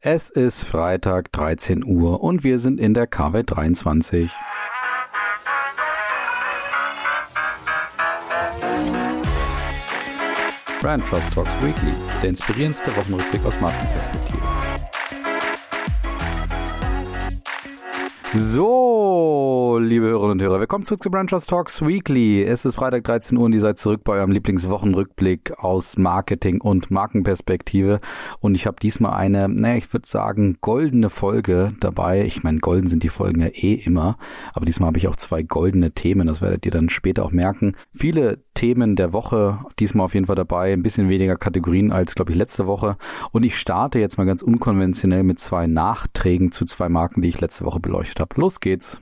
Es 0.00 0.30
ist 0.30 0.62
Freitag 0.62 1.32
13 1.32 1.82
Uhr 1.84 2.22
und 2.22 2.44
wir 2.44 2.60
sind 2.60 2.78
in 2.78 2.94
der 2.94 3.08
KW 3.08 3.42
23. 3.42 4.30
Brand 10.80 11.04
Trust 11.04 11.32
Talks 11.32 11.52
Weekly, 11.60 11.92
der 12.22 12.30
inspirierendste 12.30 12.96
Wochenrückblick 12.96 13.44
aus 13.44 13.60
Markenperspektive. 13.60 14.40
So, 18.34 19.57
liebe 19.80 20.06
Hörerinnen 20.06 20.32
und 20.32 20.42
Hörer, 20.42 20.60
willkommen 20.60 20.84
zurück 20.84 21.02
zu 21.02 21.10
Brand 21.10 21.30
Trust 21.30 21.50
Talks 21.50 21.82
Weekly. 21.82 22.42
Es 22.42 22.64
ist 22.64 22.76
Freitag 22.76 23.04
13 23.04 23.38
Uhr 23.38 23.44
und 23.44 23.52
ihr 23.52 23.60
seid 23.60 23.78
zurück 23.78 24.02
bei 24.02 24.14
eurem 24.14 24.30
Lieblingswochenrückblick 24.32 25.58
aus 25.58 25.96
Marketing 25.96 26.60
und 26.60 26.90
Markenperspektive. 26.90 28.00
Und 28.40 28.54
ich 28.54 28.66
habe 28.66 28.78
diesmal 28.80 29.14
eine, 29.14 29.48
naja, 29.48 29.76
ich 29.76 29.92
würde 29.92 30.08
sagen, 30.08 30.58
goldene 30.60 31.10
Folge 31.10 31.74
dabei. 31.80 32.24
Ich 32.24 32.42
meine, 32.42 32.58
golden 32.58 32.88
sind 32.88 33.02
die 33.02 33.08
Folgen 33.08 33.40
ja 33.40 33.48
eh 33.48 33.74
immer, 33.74 34.18
aber 34.52 34.64
diesmal 34.64 34.88
habe 34.88 34.98
ich 34.98 35.06
auch 35.06 35.16
zwei 35.16 35.42
goldene 35.42 35.92
Themen, 35.92 36.26
das 36.26 36.42
werdet 36.42 36.66
ihr 36.66 36.72
dann 36.72 36.88
später 36.88 37.24
auch 37.24 37.32
merken. 37.32 37.76
Viele 37.94 38.42
Themen 38.54 38.96
der 38.96 39.12
Woche, 39.12 39.60
diesmal 39.78 40.06
auf 40.06 40.14
jeden 40.14 40.26
Fall 40.26 40.36
dabei, 40.36 40.72
ein 40.72 40.82
bisschen 40.82 41.08
weniger 41.08 41.36
Kategorien 41.36 41.92
als, 41.92 42.14
glaube 42.14 42.32
ich, 42.32 42.38
letzte 42.38 42.66
Woche. 42.66 42.96
Und 43.32 43.44
ich 43.44 43.56
starte 43.56 43.98
jetzt 44.00 44.18
mal 44.18 44.24
ganz 44.24 44.42
unkonventionell 44.42 45.22
mit 45.22 45.38
zwei 45.38 45.66
Nachträgen 45.66 46.52
zu 46.52 46.64
zwei 46.64 46.88
Marken, 46.88 47.22
die 47.22 47.28
ich 47.28 47.40
letzte 47.40 47.64
Woche 47.64 47.80
beleuchtet 47.80 48.20
habe. 48.20 48.40
Los 48.40 48.60
geht's. 48.60 49.00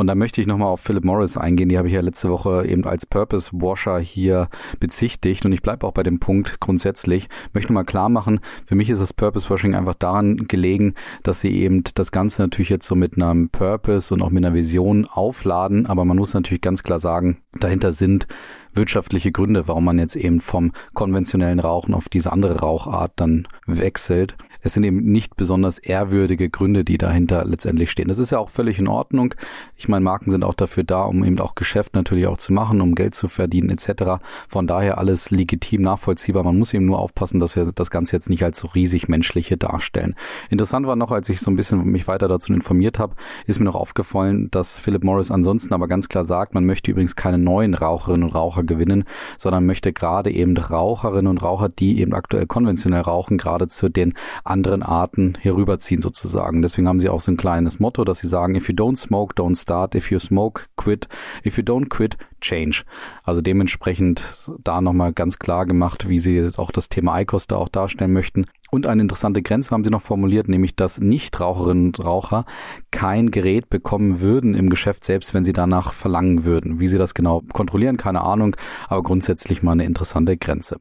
Und 0.00 0.06
da 0.06 0.14
möchte 0.14 0.40
ich 0.40 0.46
nochmal 0.46 0.68
auf 0.68 0.80
Philip 0.80 1.04
Morris 1.04 1.36
eingehen. 1.36 1.68
Die 1.68 1.76
habe 1.76 1.88
ich 1.88 1.94
ja 1.94 2.00
letzte 2.00 2.30
Woche 2.30 2.64
eben 2.66 2.84
als 2.86 3.04
Purpose 3.04 3.50
Washer 3.52 3.98
hier 3.98 4.48
bezichtigt. 4.78 5.44
Und 5.44 5.52
ich 5.52 5.60
bleibe 5.60 5.86
auch 5.86 5.92
bei 5.92 6.02
dem 6.02 6.18
Punkt 6.18 6.58
grundsätzlich. 6.58 7.28
Möchte 7.52 7.74
mal 7.74 7.84
klar 7.84 8.08
machen, 8.08 8.40
für 8.64 8.74
mich 8.74 8.88
ist 8.88 9.02
das 9.02 9.12
Purpose 9.12 9.50
Washing 9.50 9.74
einfach 9.74 9.94
daran 9.94 10.48
gelegen, 10.48 10.94
dass 11.22 11.42
sie 11.42 11.50
eben 11.50 11.84
das 11.94 12.12
Ganze 12.12 12.40
natürlich 12.40 12.70
jetzt 12.70 12.86
so 12.86 12.94
mit 12.94 13.20
einem 13.20 13.50
Purpose 13.50 14.14
und 14.14 14.22
auch 14.22 14.30
mit 14.30 14.42
einer 14.42 14.54
Vision 14.54 15.04
aufladen. 15.04 15.84
Aber 15.84 16.06
man 16.06 16.16
muss 16.16 16.32
natürlich 16.32 16.62
ganz 16.62 16.82
klar 16.82 16.98
sagen, 16.98 17.42
dahinter 17.58 17.92
sind 17.92 18.26
wirtschaftliche 18.72 19.32
Gründe, 19.32 19.68
warum 19.68 19.84
man 19.84 19.98
jetzt 19.98 20.16
eben 20.16 20.40
vom 20.40 20.72
konventionellen 20.94 21.60
Rauchen 21.60 21.92
auf 21.92 22.08
diese 22.08 22.32
andere 22.32 22.60
Rauchart 22.60 23.12
dann 23.16 23.46
wechselt 23.66 24.36
es 24.62 24.74
sind 24.74 24.84
eben 24.84 25.00
nicht 25.00 25.36
besonders 25.36 25.78
ehrwürdige 25.78 26.50
Gründe, 26.50 26.84
die 26.84 26.98
dahinter 26.98 27.44
letztendlich 27.44 27.90
stehen. 27.90 28.08
Das 28.08 28.18
ist 28.18 28.30
ja 28.30 28.38
auch 28.38 28.50
völlig 28.50 28.78
in 28.78 28.88
Ordnung. 28.88 29.34
Ich 29.76 29.88
meine, 29.88 30.04
Marken 30.04 30.30
sind 30.30 30.44
auch 30.44 30.54
dafür 30.54 30.84
da, 30.84 31.02
um 31.02 31.24
eben 31.24 31.38
auch 31.40 31.54
Geschäft 31.54 31.94
natürlich 31.94 32.26
auch 32.26 32.38
zu 32.38 32.52
machen, 32.52 32.80
um 32.80 32.94
Geld 32.94 33.14
zu 33.14 33.28
verdienen 33.28 33.70
etc. 33.70 34.22
Von 34.48 34.66
daher 34.66 34.98
alles 34.98 35.30
legitim 35.30 35.82
nachvollziehbar. 35.82 36.44
Man 36.44 36.58
muss 36.58 36.74
eben 36.74 36.86
nur 36.86 36.98
aufpassen, 36.98 37.40
dass 37.40 37.56
wir 37.56 37.72
das 37.72 37.90
Ganze 37.90 38.16
jetzt 38.16 38.30
nicht 38.30 38.44
als 38.44 38.58
so 38.58 38.68
riesig 38.68 39.08
menschliche 39.08 39.56
darstellen. 39.56 40.14
Interessant 40.50 40.86
war 40.86 40.96
noch, 40.96 41.10
als 41.10 41.28
ich 41.28 41.40
so 41.40 41.50
ein 41.50 41.56
bisschen 41.56 41.84
mich 41.84 42.06
weiter 42.08 42.28
dazu 42.28 42.52
informiert 42.52 42.98
habe, 42.98 43.14
ist 43.46 43.58
mir 43.58 43.64
noch 43.64 43.74
aufgefallen, 43.74 44.50
dass 44.50 44.78
Philip 44.78 45.04
Morris 45.04 45.30
ansonsten 45.30 45.74
aber 45.74 45.88
ganz 45.88 46.08
klar 46.08 46.24
sagt, 46.24 46.54
man 46.54 46.64
möchte 46.64 46.90
übrigens 46.90 47.16
keine 47.16 47.38
neuen 47.38 47.74
Raucherinnen 47.74 48.28
und 48.28 48.34
Raucher 48.34 48.64
gewinnen, 48.64 49.04
sondern 49.38 49.66
möchte 49.66 49.92
gerade 49.92 50.30
eben 50.30 50.56
Raucherinnen 50.56 51.28
und 51.28 51.42
Raucher, 51.42 51.68
die 51.68 52.00
eben 52.00 52.12
aktuell 52.12 52.46
konventionell 52.46 53.02
rauchen, 53.02 53.38
gerade 53.38 53.68
zu 53.68 53.88
den 53.88 54.14
anderen 54.50 54.82
Arten 54.82 55.38
herüberziehen 55.40 56.02
sozusagen. 56.02 56.62
Deswegen 56.62 56.88
haben 56.88 57.00
sie 57.00 57.08
auch 57.08 57.20
so 57.20 57.30
ein 57.30 57.36
kleines 57.36 57.80
Motto, 57.80 58.04
dass 58.04 58.18
sie 58.18 58.28
sagen, 58.28 58.54
if 58.54 58.68
you 58.68 58.74
don't 58.74 58.96
smoke, 58.96 59.34
don't 59.34 59.60
start, 59.60 59.94
if 59.94 60.10
you 60.10 60.18
smoke, 60.18 60.64
quit, 60.76 61.08
if 61.44 61.56
you 61.56 61.64
don't 61.64 61.88
quit, 61.88 62.16
change. 62.40 62.84
Also 63.22 63.40
dementsprechend 63.40 64.50
da 64.62 64.80
nochmal 64.80 65.12
ganz 65.12 65.38
klar 65.38 65.66
gemacht, 65.66 66.08
wie 66.08 66.18
sie 66.18 66.36
jetzt 66.36 66.58
auch 66.58 66.70
das 66.70 66.88
Thema 66.88 67.20
ICOS 67.20 67.46
da 67.46 67.56
auch 67.56 67.68
darstellen 67.68 68.12
möchten. 68.12 68.46
Und 68.70 68.86
eine 68.86 69.02
interessante 69.02 69.42
Grenze 69.42 69.70
haben 69.70 69.84
sie 69.84 69.90
noch 69.90 70.02
formuliert, 70.02 70.48
nämlich 70.48 70.76
dass 70.76 71.00
Nichtraucherinnen 71.00 71.86
und 71.86 72.04
Raucher 72.04 72.44
kein 72.90 73.30
Gerät 73.30 73.68
bekommen 73.68 74.20
würden 74.20 74.54
im 74.54 74.70
Geschäft, 74.70 75.04
selbst 75.04 75.34
wenn 75.34 75.44
sie 75.44 75.52
danach 75.52 75.92
verlangen 75.92 76.44
würden. 76.44 76.80
Wie 76.80 76.88
sie 76.88 76.98
das 76.98 77.14
genau 77.14 77.42
kontrollieren, 77.52 77.96
keine 77.96 78.20
Ahnung, 78.20 78.56
aber 78.88 79.02
grundsätzlich 79.02 79.62
mal 79.62 79.72
eine 79.72 79.84
interessante 79.84 80.36
Grenze 80.36 80.78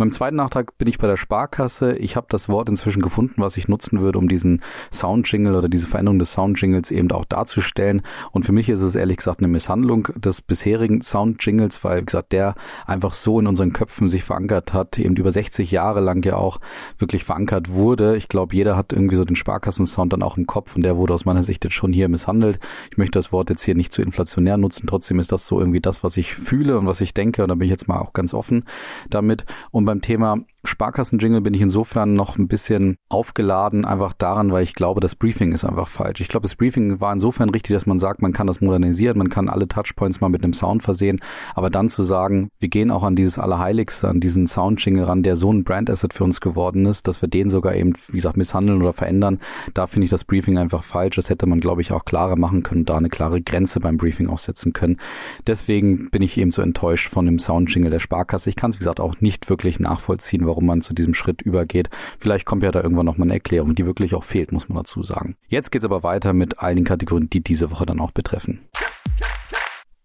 beim 0.00 0.10
zweiten 0.10 0.36
Nachtrag 0.36 0.78
bin 0.78 0.88
ich 0.88 0.96
bei 0.96 1.06
der 1.06 1.18
Sparkasse. 1.18 1.92
Ich 1.92 2.16
habe 2.16 2.26
das 2.30 2.48
Wort 2.48 2.70
inzwischen 2.70 3.02
gefunden, 3.02 3.34
was 3.36 3.58
ich 3.58 3.68
nutzen 3.68 4.00
würde, 4.00 4.18
um 4.18 4.30
diesen 4.30 4.62
Soundjingle 4.90 5.58
oder 5.58 5.68
diese 5.68 5.86
Veränderung 5.86 6.18
des 6.18 6.32
Soundjingles 6.32 6.90
eben 6.90 7.12
auch 7.12 7.26
darzustellen. 7.26 8.00
Und 8.32 8.46
für 8.46 8.52
mich 8.52 8.70
ist 8.70 8.80
es 8.80 8.94
ehrlich 8.94 9.18
gesagt 9.18 9.40
eine 9.40 9.48
Misshandlung 9.48 10.08
des 10.16 10.40
bisherigen 10.40 11.02
Soundjingles, 11.02 11.84
weil, 11.84 12.00
wie 12.00 12.06
gesagt, 12.06 12.32
der 12.32 12.54
einfach 12.86 13.12
so 13.12 13.40
in 13.40 13.46
unseren 13.46 13.74
Köpfen 13.74 14.08
sich 14.08 14.24
verankert 14.24 14.72
hat, 14.72 14.98
eben 14.98 15.16
über 15.16 15.32
60 15.32 15.70
Jahre 15.70 16.00
lang 16.00 16.24
ja 16.24 16.36
auch 16.36 16.60
wirklich 16.98 17.24
verankert 17.24 17.70
wurde. 17.70 18.16
Ich 18.16 18.30
glaube, 18.30 18.56
jeder 18.56 18.78
hat 18.78 18.94
irgendwie 18.94 19.16
so 19.16 19.26
den 19.26 19.36
Sparkassensound 19.36 20.14
dann 20.14 20.22
auch 20.22 20.38
im 20.38 20.46
Kopf 20.46 20.76
und 20.76 20.82
der 20.82 20.96
wurde 20.96 21.12
aus 21.12 21.26
meiner 21.26 21.42
Sicht 21.42 21.62
jetzt 21.64 21.74
schon 21.74 21.92
hier 21.92 22.08
misshandelt. 22.08 22.58
Ich 22.90 22.96
möchte 22.96 23.18
das 23.18 23.32
Wort 23.32 23.50
jetzt 23.50 23.64
hier 23.64 23.74
nicht 23.74 23.92
zu 23.92 24.00
inflationär 24.00 24.56
nutzen. 24.56 24.86
Trotzdem 24.86 25.18
ist 25.18 25.30
das 25.30 25.46
so 25.46 25.60
irgendwie 25.60 25.80
das, 25.80 26.02
was 26.02 26.16
ich 26.16 26.34
fühle 26.34 26.78
und 26.78 26.86
was 26.86 27.02
ich 27.02 27.12
denke. 27.12 27.42
Und 27.42 27.50
da 27.50 27.54
bin 27.54 27.66
ich 27.66 27.70
jetzt 27.70 27.86
mal 27.86 27.98
auch 27.98 28.14
ganz 28.14 28.32
offen 28.32 28.64
damit. 29.10 29.44
Und 29.70 29.89
beim 29.90 30.00
Thema 30.00 30.44
Sparkassen-Jingle 30.64 31.40
bin 31.40 31.54
ich 31.54 31.60
insofern 31.60 32.14
noch 32.14 32.36
ein 32.38 32.48
bisschen 32.48 32.96
aufgeladen, 33.08 33.84
einfach 33.84 34.12
daran, 34.12 34.52
weil 34.52 34.62
ich 34.62 34.74
glaube, 34.74 35.00
das 35.00 35.14
Briefing 35.14 35.52
ist 35.52 35.64
einfach 35.64 35.88
falsch. 35.88 36.20
Ich 36.20 36.28
glaube, 36.28 36.44
das 36.44 36.56
Briefing 36.56 37.00
war 37.00 37.12
insofern 37.12 37.50
richtig, 37.50 37.74
dass 37.74 37.86
man 37.86 37.98
sagt, 37.98 38.22
man 38.22 38.32
kann 38.32 38.46
das 38.46 38.60
modernisieren, 38.60 39.18
man 39.18 39.30
kann 39.30 39.48
alle 39.48 39.68
Touchpoints 39.68 40.20
mal 40.20 40.28
mit 40.28 40.44
einem 40.44 40.52
Sound 40.52 40.82
versehen, 40.82 41.20
aber 41.54 41.70
dann 41.70 41.88
zu 41.88 42.02
sagen, 42.02 42.50
wir 42.58 42.68
gehen 42.68 42.90
auch 42.90 43.02
an 43.02 43.16
dieses 43.16 43.38
Allerheiligste, 43.38 44.08
an 44.08 44.20
diesen 44.20 44.46
Sound-Jingle 44.46 45.04
ran, 45.04 45.22
der 45.22 45.36
so 45.36 45.52
ein 45.52 45.64
Brand-Asset 45.64 46.12
für 46.12 46.24
uns 46.24 46.40
geworden 46.40 46.86
ist, 46.86 47.08
dass 47.08 47.22
wir 47.22 47.28
den 47.28 47.50
sogar 47.50 47.74
eben, 47.74 47.94
wie 48.08 48.16
gesagt, 48.16 48.36
misshandeln 48.36 48.82
oder 48.82 48.92
verändern, 48.92 49.40
da 49.74 49.86
finde 49.86 50.04
ich 50.04 50.10
das 50.10 50.24
Briefing 50.24 50.58
einfach 50.58 50.84
falsch. 50.84 51.16
Das 51.16 51.30
hätte 51.30 51.46
man, 51.46 51.60
glaube 51.60 51.82
ich, 51.82 51.92
auch 51.92 52.04
klarer 52.04 52.36
machen 52.36 52.62
können, 52.62 52.84
da 52.84 52.96
eine 52.96 53.08
klare 53.08 53.40
Grenze 53.40 53.80
beim 53.80 53.96
Briefing 53.96 54.28
aussetzen 54.28 54.72
können. 54.72 54.98
Deswegen 55.46 56.10
bin 56.10 56.22
ich 56.22 56.36
eben 56.38 56.50
so 56.50 56.62
enttäuscht 56.62 57.08
von 57.08 57.26
dem 57.26 57.38
Sound-Jingle 57.38 57.90
der 57.90 57.98
Sparkasse. 57.98 58.50
Ich 58.50 58.56
kann 58.56 58.70
es, 58.70 58.76
wie 58.76 58.80
gesagt, 58.80 59.00
auch 59.00 59.20
nicht 59.20 59.48
wirklich 59.48 59.80
nachvollziehen, 59.80 60.46
warum 60.50 60.66
man 60.66 60.82
zu 60.82 60.94
diesem 60.94 61.14
Schritt 61.14 61.40
übergeht. 61.40 61.88
Vielleicht 62.18 62.44
kommt 62.44 62.64
ja 62.64 62.72
da 62.72 62.82
irgendwann 62.82 63.06
noch 63.06 63.16
mal 63.16 63.24
eine 63.24 63.34
Erklärung, 63.34 63.74
die 63.76 63.86
wirklich 63.86 64.14
auch 64.14 64.24
fehlt, 64.24 64.50
muss 64.50 64.68
man 64.68 64.78
dazu 64.78 65.02
sagen. 65.02 65.36
Jetzt 65.48 65.70
geht's 65.70 65.84
aber 65.84 66.02
weiter 66.02 66.32
mit 66.32 66.58
all 66.58 66.74
den 66.74 66.84
Kategorien, 66.84 67.30
die 67.30 67.40
diese 67.40 67.70
Woche 67.70 67.86
dann 67.86 68.00
auch 68.00 68.10
betreffen. 68.10 68.60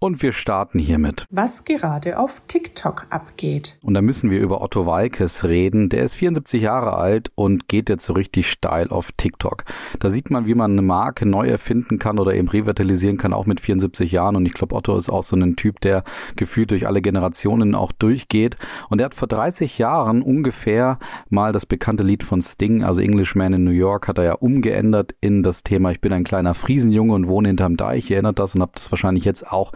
Und 0.06 0.22
wir 0.22 0.34
starten 0.34 0.78
hiermit. 0.78 1.26
Was 1.32 1.66
gerade 1.66 2.20
auf 2.20 2.44
TikTok 2.48 3.08
abgeht. 3.10 3.80
Und 3.82 3.96
da 3.96 4.04
müssen 4.04 4.30
wir 4.30 4.40
über 4.40 4.62
Otto 4.62 4.86
Walkes 4.86 5.46
reden. 5.46 5.90
Der 5.90 6.04
ist 6.04 6.14
74 6.14 6.62
Jahre 6.62 6.94
alt 6.94 7.32
und 7.34 7.68
geht 7.68 7.90
jetzt 7.90 8.06
so 8.06 8.14
richtig 8.14 8.52
steil 8.52 8.90
auf 8.90 9.12
TikTok. 9.14 9.64
Da 9.98 10.12
sieht 10.12 10.30
man, 10.30 10.46
wie 10.46 10.54
man 10.54 10.74
eine 10.74 10.84
Marke 10.84 11.26
neu 11.26 11.48
erfinden 11.48 11.98
kann 11.98 12.20
oder 12.20 12.36
eben 12.36 12.48
revitalisieren 12.48 13.18
kann, 13.18 13.34
auch 13.34 13.48
mit 13.48 13.60
74 13.60 14.12
Jahren. 14.12 14.36
Und 14.36 14.46
ich 14.46 14.54
glaube, 14.54 14.76
Otto 14.76 14.96
ist 14.96 15.10
auch 15.10 15.24
so 15.24 15.36
ein 15.36 15.56
Typ, 15.56 15.82
der 15.82 16.04
gefühlt 16.36 16.70
durch 16.70 16.86
alle 16.86 17.02
Generationen 17.02 17.74
auch 17.74 17.92
durchgeht. 17.92 18.58
Und 18.90 19.02
er 19.02 19.06
hat 19.06 19.16
vor 19.16 19.28
30 19.28 19.80
Jahren 19.80 20.22
ungefähr 20.22 21.00
mal 21.30 21.52
das 21.52 21.66
bekannte 21.66 22.04
Lied 22.04 22.22
von 22.22 22.44
Sting, 22.44 22.84
also 22.84 23.02
Englishman 23.02 23.54
in 23.54 23.64
New 23.64 23.72
York, 23.72 24.08
hat 24.08 24.20
er 24.20 24.24
ja 24.24 24.34
umgeändert 24.34 25.16
in 25.20 25.42
das 25.42 25.64
Thema 25.64 25.90
Ich 25.90 26.00
bin 26.00 26.14
ein 26.14 26.24
kleiner 26.24 26.54
Friesenjunge 26.54 27.14
und 27.16 27.28
wohne 27.28 27.48
hinterm 27.48 27.76
Deich. 27.76 28.12
Ihr 28.12 28.18
erinnert 28.18 28.38
das 28.38 28.54
und 28.54 28.62
habt 28.62 28.78
das 28.78 28.92
wahrscheinlich 28.92 29.26
jetzt 29.26 29.52
auch 29.52 29.72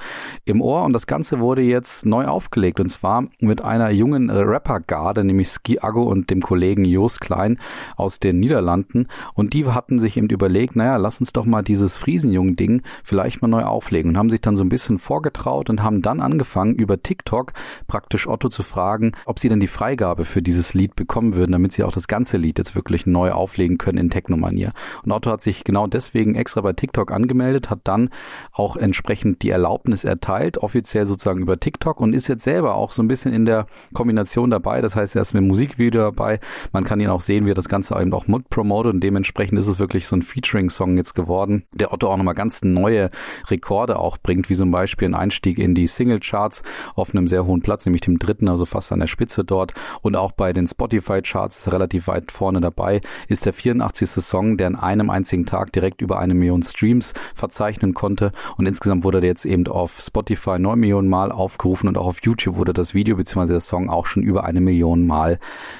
im 0.46 0.62
Ohr. 0.62 0.84
Und 0.84 0.94
das 0.94 1.08
Ganze 1.08 1.40
wurde 1.40 1.62
jetzt 1.62 2.06
neu 2.06 2.26
aufgelegt. 2.26 2.80
Und 2.80 2.90
zwar 2.90 3.26
mit 3.40 3.62
einer 3.62 3.90
jungen 3.90 4.30
Rappergarde, 4.30 5.24
nämlich 5.24 5.50
Ski 5.50 5.80
Aggo 5.80 6.04
und 6.04 6.30
dem 6.30 6.42
Kollegen 6.42 6.86
Jos 6.86 7.20
Klein 7.20 7.60
aus 7.96 8.20
den 8.20 8.40
Niederlanden. 8.40 9.08
Und 9.34 9.54
die 9.54 9.66
hatten 9.66 10.00
sich 10.00 10.18
eben 10.18 10.30
überlegt, 10.30 10.76
naja, 10.76 10.98
lass 10.98 11.20
uns 11.20 11.34
doch 11.34 11.46
mal 11.46 11.62
dieses 11.62 11.98
Friesenjungen-Ding 11.98 12.82
vielleicht 13.04 13.42
mal 13.42 13.48
neu 13.48 13.64
auflegen. 13.64 14.12
Und 14.12 14.18
haben 14.18 14.30
sich 14.30 14.42
dann 14.42 14.56
so 14.56 14.64
ein 14.64 14.70
bisschen 14.70 15.00
vorgetraut 15.00 15.70
und 15.70 15.84
haben 15.84 16.02
dann 16.02 16.22
angefangen 16.22 16.76
über 16.76 17.02
TikTok 17.02 17.54
praktisch 17.88 18.28
Otto 18.28 18.50
zu 18.50 18.64
fragen, 18.64 19.14
ob 19.26 19.40
sie 19.40 19.50
denn 19.50 19.60
die 19.60 19.68
Freigabe 19.68 20.26
für 20.26 20.42
dieses 20.42 20.74
Lied 20.74 20.96
bekommen 20.96 21.36
würden, 21.36 21.52
damit 21.52 21.74
sie 21.74 21.84
auch 21.84 21.92
das 21.92 22.08
ganze 22.08 22.38
Lied 22.38 22.58
jetzt 22.58 22.76
wirklich 22.76 23.06
neu 23.06 23.32
auflegen 23.32 23.78
können 23.78 23.98
in 23.98 24.10
Technomanier. 24.10 24.74
Und 25.04 25.12
Otto 25.12 25.32
hat 25.32 25.42
sich 25.42 25.64
genau 25.64 25.88
deswegen 25.88 26.36
extra 26.36 26.62
bei 26.62 26.74
TikTok 26.74 27.12
angemeldet, 27.12 27.70
hat 27.70 27.82
dann 27.84 28.10
auch 28.52 28.76
entsprechend 28.78 29.42
die 29.44 29.50
Erlaubnis 29.50 29.99
erteilt, 30.06 30.58
offiziell 30.58 31.06
sozusagen 31.06 31.42
über 31.42 31.60
TikTok 31.60 32.00
und 32.00 32.14
ist 32.14 32.28
jetzt 32.28 32.44
selber 32.44 32.76
auch 32.76 32.92
so 32.92 33.02
ein 33.02 33.08
bisschen 33.08 33.34
in 33.34 33.46
der 33.46 33.68
Kombination 33.94 34.50
dabei. 34.50 34.82
Das 34.82 34.96
heißt, 34.96 35.16
er 35.16 35.22
ist 35.22 35.34
mit 35.34 35.44
Musikvideo 35.44 36.02
dabei. 36.02 36.40
Man 36.72 36.84
kann 36.84 37.00
ihn 37.00 37.10
auch 37.10 37.22
sehen, 37.22 37.46
wie 37.46 37.52
er 37.52 37.56
das 37.56 37.70
Ganze 37.70 38.00
eben 38.00 38.14
auch 38.14 38.28
mit 38.28 38.50
promotet 38.50 38.94
und 38.94 39.02
dementsprechend 39.02 39.58
ist 39.58 39.68
es 39.68 39.80
wirklich 39.80 40.08
so 40.08 40.16
ein 40.16 40.22
Featuring-Song 40.22 40.98
jetzt 40.98 41.16
geworden, 41.16 41.64
der 41.74 41.94
Otto 41.94 42.08
auch 42.08 42.18
nochmal 42.18 42.36
ganz 42.36 42.62
neue 42.64 43.10
Rekorde 43.48 44.00
auch 44.00 44.18
bringt, 44.18 44.50
wie 44.50 44.56
zum 44.56 44.72
Beispiel 44.72 45.08
ein 45.08 45.16
Einstieg 45.16 45.58
in 45.60 45.76
die 45.76 45.88
Single-Charts 45.88 46.64
auf 46.96 47.14
einem 47.14 47.28
sehr 47.28 47.46
hohen 47.46 47.62
Platz, 47.62 47.86
nämlich 47.86 48.02
dem 48.02 48.20
dritten, 48.20 48.48
also 48.48 48.66
fast 48.66 48.92
an 48.92 49.00
der 49.00 49.08
Spitze 49.08 49.44
dort 49.44 49.74
und 50.02 50.16
auch 50.16 50.32
bei 50.32 50.54
den 50.54 50.68
Spotify-Charts 50.68 51.72
relativ 51.72 52.08
weit 52.08 52.32
vorne 52.32 52.62
dabei, 52.62 53.02
ist 53.28 53.46
der 53.46 53.54
84. 53.54 54.10
Song, 54.10 54.58
der 54.58 54.68
in 54.68 54.76
einem 54.76 55.10
einzigen 55.10 55.46
Tag 55.46 55.74
direkt 55.74 56.02
über 56.02 56.20
eine 56.20 56.34
Million 56.34 56.64
Streams 56.64 57.14
verzeichnen 57.36 57.94
konnte 57.94 58.32
und 58.58 58.68
insgesamt 58.68 59.04
wurde 59.04 59.22
der 59.22 59.30
jetzt 59.30 59.46
eben 59.46 59.68
auf 59.68 59.89
Spotify 60.00 60.60
9 60.60 60.80
Millionen 60.80 61.10
Mal 61.10 61.32
aufgerufen 61.32 61.88
und 61.88 61.98
auch 61.98 62.08
auf 62.08 62.22
YouTube 62.24 62.56
wurde 62.56 62.74
das 62.74 62.94
Video 62.94 63.16
bzw. 63.16 63.48
der 63.48 63.62
Song 63.62 63.90
auch 63.90 64.06
schon 64.06 64.24
über 64.24 64.44
eine 64.44 64.62
Million 64.62 65.08
Mal 65.08 65.40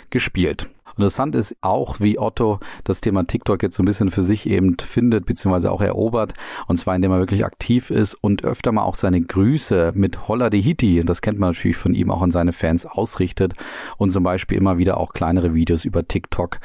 gespielt. 0.10 0.70
interessant 1.00 1.36
ist 1.36 1.56
auch, 1.62 2.00
wie 2.00 2.20
Otto 2.20 2.60
das 2.84 3.00
Thema 3.02 3.26
TikTok 3.26 3.64
jetzt 3.64 3.76
so 3.76 3.84
ein 3.84 3.86
bisschen 3.86 4.12
für 4.12 4.24
sich 4.24 4.50
eben 4.50 4.76
findet, 4.78 5.26
beziehungsweise 5.26 5.72
auch 5.72 5.82
erobert. 5.82 6.34
Und 6.68 6.78
zwar, 6.78 6.96
indem 6.96 7.12
er 7.12 7.20
wirklich 7.20 7.46
aktiv 7.46 7.90
ist 7.90 8.16
und 8.16 8.44
öfter 8.44 8.72
mal 8.72 8.84
auch 8.84 8.96
seine 8.96 9.22
Grüße 9.22 9.94
mit 9.96 10.28
Holla 10.28 10.50
de 10.50 10.62
Hiti, 10.62 11.04
das 11.06 11.22
kennt 11.22 11.40
man 11.40 11.52
natürlich 11.52 11.78
von 11.78 11.94
ihm 11.94 12.12
auch 12.12 12.22
an 12.22 12.32
seine 12.32 12.54
Fans, 12.54 12.86
ausrichtet 12.86 13.54
und 13.98 14.12
zum 14.12 14.24
Beispiel 14.24 14.58
immer 14.58 14.78
wieder 14.78 14.98
auch 14.98 15.14
kleinere 15.14 15.54
Videos 15.54 15.86
über 15.86 16.08
TikTok 16.08 16.60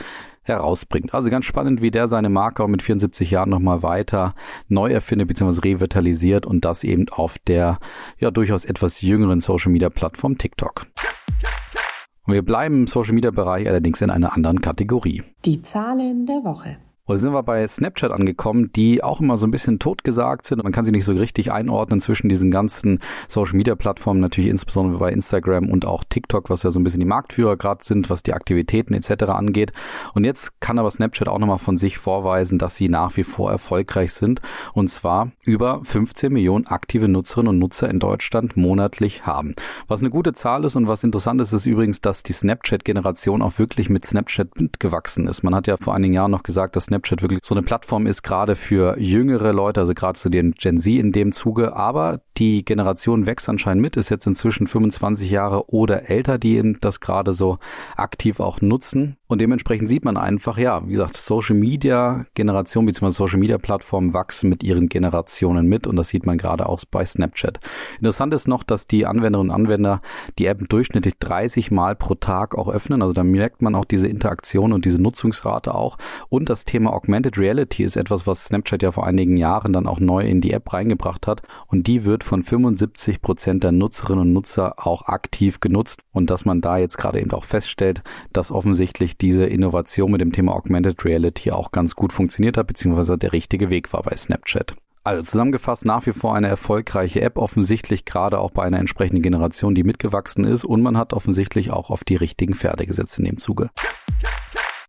herausbringt. 0.44 1.14
Also 1.14 1.30
ganz 1.30 1.44
spannend, 1.44 1.82
wie 1.82 1.90
der 1.90 2.08
seine 2.08 2.28
Marke 2.28 2.62
auch 2.62 2.68
mit 2.68 2.82
74 2.82 3.30
Jahren 3.30 3.50
nochmal 3.50 3.82
weiter 3.82 4.34
neu 4.68 4.92
erfindet 4.92 5.28
bzw. 5.28 5.60
revitalisiert 5.60 6.46
und 6.46 6.64
das 6.64 6.84
eben 6.84 7.08
auf 7.08 7.38
der 7.38 7.78
ja 8.18 8.30
durchaus 8.30 8.64
etwas 8.64 9.00
jüngeren 9.00 9.40
Social 9.40 9.72
Media 9.72 9.90
Plattform 9.90 10.38
TikTok. 10.38 10.86
Und 12.26 12.32
wir 12.32 12.42
bleiben 12.42 12.80
im 12.80 12.86
Social 12.86 13.12
Media 13.12 13.30
Bereich 13.30 13.68
allerdings 13.68 14.00
in 14.00 14.10
einer 14.10 14.34
anderen 14.34 14.60
Kategorie. 14.60 15.22
Die 15.44 15.60
Zahlen 15.60 16.24
der 16.24 16.42
Woche. 16.44 16.78
Und 17.06 17.18
sind 17.18 17.34
wir 17.34 17.42
bei 17.42 17.68
Snapchat 17.68 18.10
angekommen, 18.10 18.72
die 18.72 19.04
auch 19.04 19.20
immer 19.20 19.36
so 19.36 19.46
ein 19.46 19.50
bisschen 19.50 19.78
totgesagt 19.78 20.46
sind. 20.46 20.62
Man 20.62 20.72
kann 20.72 20.86
sie 20.86 20.90
nicht 20.90 21.04
so 21.04 21.12
richtig 21.12 21.52
einordnen 21.52 22.00
zwischen 22.00 22.30
diesen 22.30 22.50
ganzen 22.50 23.00
Social 23.28 23.56
Media 23.56 23.74
Plattformen, 23.74 24.20
natürlich 24.20 24.48
insbesondere 24.48 24.98
bei 24.98 25.12
Instagram 25.12 25.68
und 25.68 25.84
auch 25.84 26.02
TikTok, 26.08 26.48
was 26.48 26.62
ja 26.62 26.70
so 26.70 26.80
ein 26.80 26.84
bisschen 26.84 27.00
die 27.00 27.06
Marktführer 27.06 27.58
gerade 27.58 27.84
sind, 27.84 28.08
was 28.08 28.22
die 28.22 28.32
Aktivitäten 28.32 28.94
etc. 28.94 29.24
angeht. 29.24 29.74
Und 30.14 30.24
jetzt 30.24 30.58
kann 30.62 30.78
aber 30.78 30.90
Snapchat 30.90 31.28
auch 31.28 31.38
nochmal 31.38 31.58
von 31.58 31.76
sich 31.76 31.98
vorweisen, 31.98 32.58
dass 32.58 32.76
sie 32.76 32.88
nach 32.88 33.18
wie 33.18 33.24
vor 33.24 33.50
erfolgreich 33.50 34.14
sind. 34.14 34.40
Und 34.72 34.88
zwar 34.88 35.30
über 35.42 35.82
15 35.84 36.32
Millionen 36.32 36.66
aktive 36.68 37.08
Nutzerinnen 37.08 37.50
und 37.50 37.58
Nutzer 37.58 37.90
in 37.90 37.98
Deutschland 37.98 38.56
monatlich 38.56 39.26
haben. 39.26 39.54
Was 39.88 40.00
eine 40.00 40.08
gute 40.08 40.32
Zahl 40.32 40.64
ist 40.64 40.74
und 40.74 40.88
was 40.88 41.04
interessant 41.04 41.38
ist, 41.42 41.52
ist 41.52 41.66
übrigens, 41.66 42.00
dass 42.00 42.22
die 42.22 42.32
Snapchat-Generation 42.32 43.42
auch 43.42 43.58
wirklich 43.58 43.90
mit 43.90 44.06
Snapchat 44.06 44.58
mitgewachsen 44.58 45.26
ist. 45.26 45.42
Man 45.42 45.54
hat 45.54 45.66
ja 45.66 45.76
vor 45.76 45.94
einigen 45.94 46.14
Jahren 46.14 46.30
noch 46.30 46.44
gesagt, 46.44 46.76
dass 46.76 46.93
Snapchat 46.94 47.22
wirklich 47.22 47.40
so 47.42 47.54
eine 47.54 47.62
Plattform 47.62 48.06
ist, 48.06 48.22
gerade 48.22 48.56
für 48.56 48.98
jüngere 48.98 49.52
Leute, 49.52 49.80
also 49.80 49.94
gerade 49.94 50.18
zu 50.18 50.28
den 50.28 50.52
Gen 50.52 50.78
Z 50.78 50.92
in 50.94 51.12
dem 51.12 51.32
Zuge. 51.32 51.74
Aber 51.76 52.20
die 52.36 52.64
Generation 52.64 53.26
wächst 53.26 53.48
anscheinend 53.48 53.82
mit, 53.82 53.96
ist 53.96 54.08
jetzt 54.08 54.26
inzwischen 54.26 54.66
25 54.66 55.30
Jahre 55.30 55.70
oder 55.70 56.08
älter, 56.08 56.38
die 56.38 56.76
das 56.80 57.00
gerade 57.00 57.32
so 57.32 57.58
aktiv 57.96 58.40
auch 58.40 58.60
nutzen. 58.60 59.16
Und 59.26 59.40
dementsprechend 59.40 59.88
sieht 59.88 60.04
man 60.04 60.16
einfach, 60.16 60.58
ja, 60.58 60.86
wie 60.86 60.92
gesagt, 60.92 61.16
Social 61.16 61.56
Media 61.56 62.24
Generation 62.34 62.86
bzw. 62.86 63.10
Social 63.10 63.38
Media 63.38 63.58
Plattformen 63.58 64.12
wachsen 64.12 64.48
mit 64.48 64.62
ihren 64.62 64.88
Generationen 64.88 65.66
mit 65.66 65.86
und 65.86 65.96
das 65.96 66.08
sieht 66.08 66.26
man 66.26 66.38
gerade 66.38 66.68
auch 66.68 66.80
bei 66.90 67.04
Snapchat. 67.04 67.60
Interessant 67.98 68.34
ist 68.34 68.48
noch, 68.48 68.62
dass 68.62 68.86
die 68.86 69.06
Anwenderinnen 69.06 69.50
und 69.50 69.54
Anwender 69.54 70.02
die 70.38 70.46
App 70.46 70.68
durchschnittlich 70.68 71.18
30 71.18 71.70
Mal 71.70 71.94
pro 71.94 72.14
Tag 72.14 72.56
auch 72.56 72.68
öffnen. 72.68 73.02
Also 73.02 73.12
da 73.12 73.24
merkt 73.24 73.62
man 73.62 73.74
auch 73.74 73.84
diese 73.84 74.08
Interaktion 74.08 74.72
und 74.72 74.84
diese 74.84 75.00
Nutzungsrate 75.00 75.74
auch. 75.74 75.98
Und 76.28 76.48
das 76.50 76.64
Thema 76.64 76.92
Augmented 76.92 77.38
Reality 77.38 77.84
ist 77.84 77.96
etwas, 77.96 78.26
was 78.26 78.46
Snapchat 78.46 78.82
ja 78.82 78.92
vor 78.92 79.06
einigen 79.06 79.36
Jahren 79.36 79.72
dann 79.72 79.86
auch 79.86 80.00
neu 80.00 80.26
in 80.26 80.40
die 80.40 80.52
App 80.52 80.72
reingebracht 80.72 81.26
hat. 81.26 81.42
Und 81.66 81.86
die 81.86 82.04
wird 82.04 82.23
von 82.24 82.42
75 82.42 83.22
Prozent 83.22 83.62
der 83.62 83.72
Nutzerinnen 83.72 84.22
und 84.22 84.32
Nutzer 84.32 84.86
auch 84.86 85.06
aktiv 85.06 85.60
genutzt. 85.60 86.00
Und 86.12 86.30
dass 86.30 86.44
man 86.44 86.60
da 86.60 86.78
jetzt 86.78 86.98
gerade 86.98 87.20
eben 87.20 87.30
auch 87.32 87.44
feststellt, 87.44 88.02
dass 88.32 88.50
offensichtlich 88.50 89.16
diese 89.16 89.46
Innovation 89.46 90.10
mit 90.10 90.20
dem 90.20 90.32
Thema 90.32 90.54
Augmented 90.54 91.04
Reality 91.04 91.52
auch 91.52 91.70
ganz 91.70 91.94
gut 91.94 92.12
funktioniert 92.12 92.56
hat, 92.56 92.66
beziehungsweise 92.66 93.16
der 93.18 93.32
richtige 93.32 93.70
Weg 93.70 93.92
war 93.92 94.02
bei 94.02 94.16
Snapchat. 94.16 94.74
Also 95.06 95.22
zusammengefasst 95.22 95.84
nach 95.84 96.06
wie 96.06 96.12
vor 96.12 96.34
eine 96.34 96.48
erfolgreiche 96.48 97.20
App, 97.20 97.36
offensichtlich 97.36 98.06
gerade 98.06 98.38
auch 98.38 98.50
bei 98.50 98.62
einer 98.62 98.78
entsprechenden 98.78 99.22
Generation, 99.22 99.74
die 99.74 99.84
mitgewachsen 99.84 100.44
ist 100.44 100.64
und 100.64 100.80
man 100.80 100.96
hat 100.96 101.12
offensichtlich 101.12 101.70
auch 101.70 101.90
auf 101.90 102.04
die 102.04 102.16
richtigen 102.16 102.54
Pferde 102.54 102.86
gesetzt 102.86 103.18
in 103.18 103.26
dem 103.26 103.36
Zuge. 103.36 103.68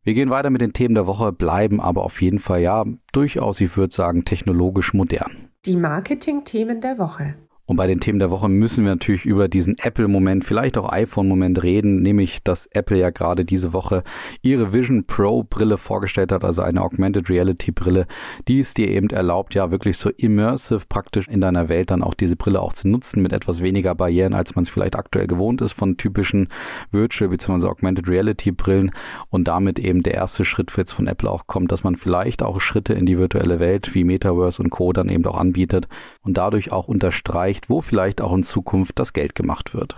Wir 0.05 0.13
gehen 0.13 0.29
weiter 0.29 0.51
mit 0.51 0.61
den 0.61 0.71
Themen 0.71 0.95
der 0.95 1.07
Woche, 1.07 1.33
bleiben 1.33 1.81
aber 1.81 2.03
auf 2.03 2.21
jeden 2.21 2.39
Fall 2.39 2.61
ja 2.61 2.85
durchaus, 3.11 3.59
ich 3.59 3.75
würde 3.75 3.93
sagen, 3.93 4.23
technologisch 4.23 4.93
modern. 4.93 5.49
Die 5.65 5.75
Marketing-Themen 5.75 6.79
der 6.79 6.99
Woche. 6.99 7.33
Und 7.67 7.77
bei 7.77 7.87
den 7.87 7.99
Themen 7.99 8.19
der 8.19 8.29
Woche 8.29 8.47
müssen 8.47 8.85
wir 8.85 8.91
natürlich 8.91 9.25
über 9.25 9.47
diesen 9.47 9.77
Apple-Moment, 9.79 10.45
vielleicht 10.45 10.77
auch 10.77 10.91
iPhone-Moment 10.91 11.63
reden, 11.63 12.01
nämlich 12.03 12.43
dass 12.43 12.67
Apple 12.67 12.99
ja 12.99 13.09
gerade 13.09 13.43
diese 13.43 13.73
Woche 13.73 14.03
ihre 14.43 14.71
Vision 14.71 15.05
Pro 15.05 15.43
Brille 15.43 15.79
vorgestellt 15.79 16.31
hat, 16.31 16.43
also 16.43 16.61
eine 16.61 16.81
Augmented 16.81 17.29
Reality 17.29 17.71
Brille, 17.71 18.05
die 18.47 18.59
es 18.59 18.75
dir 18.75 18.87
eben 18.89 19.09
erlaubt, 19.09 19.55
ja 19.55 19.71
wirklich 19.71 19.97
so 19.97 20.11
immersive 20.11 20.85
praktisch 20.87 21.27
in 21.27 21.41
deiner 21.41 21.67
Welt 21.67 21.89
dann 21.89 22.03
auch 22.03 22.13
diese 22.13 22.35
Brille 22.35 22.61
auch 22.61 22.73
zu 22.73 22.87
nutzen 22.87 23.23
mit 23.23 23.33
etwas 23.33 23.63
weniger 23.63 23.95
Barrieren, 23.95 24.33
als 24.33 24.55
man 24.55 24.63
es 24.63 24.69
vielleicht 24.69 24.95
aktuell 24.95 25.25
gewohnt 25.25 25.61
ist 25.61 25.73
von 25.73 25.97
typischen 25.97 26.49
Virtual 26.91 27.29
bzw. 27.29 27.67
Augmented 27.67 28.07
Reality 28.07 28.51
Brillen 28.51 28.91
und 29.29 29.47
damit 29.47 29.79
eben 29.79 30.03
der 30.03 30.13
erste 30.13 30.45
Schritt 30.45 30.71
jetzt 30.77 30.93
von 30.93 31.07
Apple 31.07 31.29
auch 31.29 31.47
kommt, 31.47 31.71
dass 31.71 31.83
man 31.83 31.95
vielleicht 31.95 32.43
auch 32.43 32.61
Schritte 32.61 32.93
in 32.93 33.05
die 33.05 33.17
virtuelle 33.17 33.59
Welt 33.59 33.95
wie 33.95 34.03
Metaverse 34.03 34.61
und 34.61 34.69
Co. 34.69 34.93
dann 34.93 35.09
eben 35.09 35.25
auch 35.25 35.37
anbietet 35.37 35.87
und 36.21 36.37
dadurch 36.37 36.71
auch 36.71 36.87
unterstreicht, 36.87 37.54
erreicht, 37.55 37.69
wo 37.69 37.81
vielleicht 37.81 38.21
auch 38.21 38.33
in 38.33 38.43
Zukunft 38.43 38.99
das 38.99 39.13
Geld 39.13 39.35
gemacht 39.35 39.73
wird. 39.73 39.95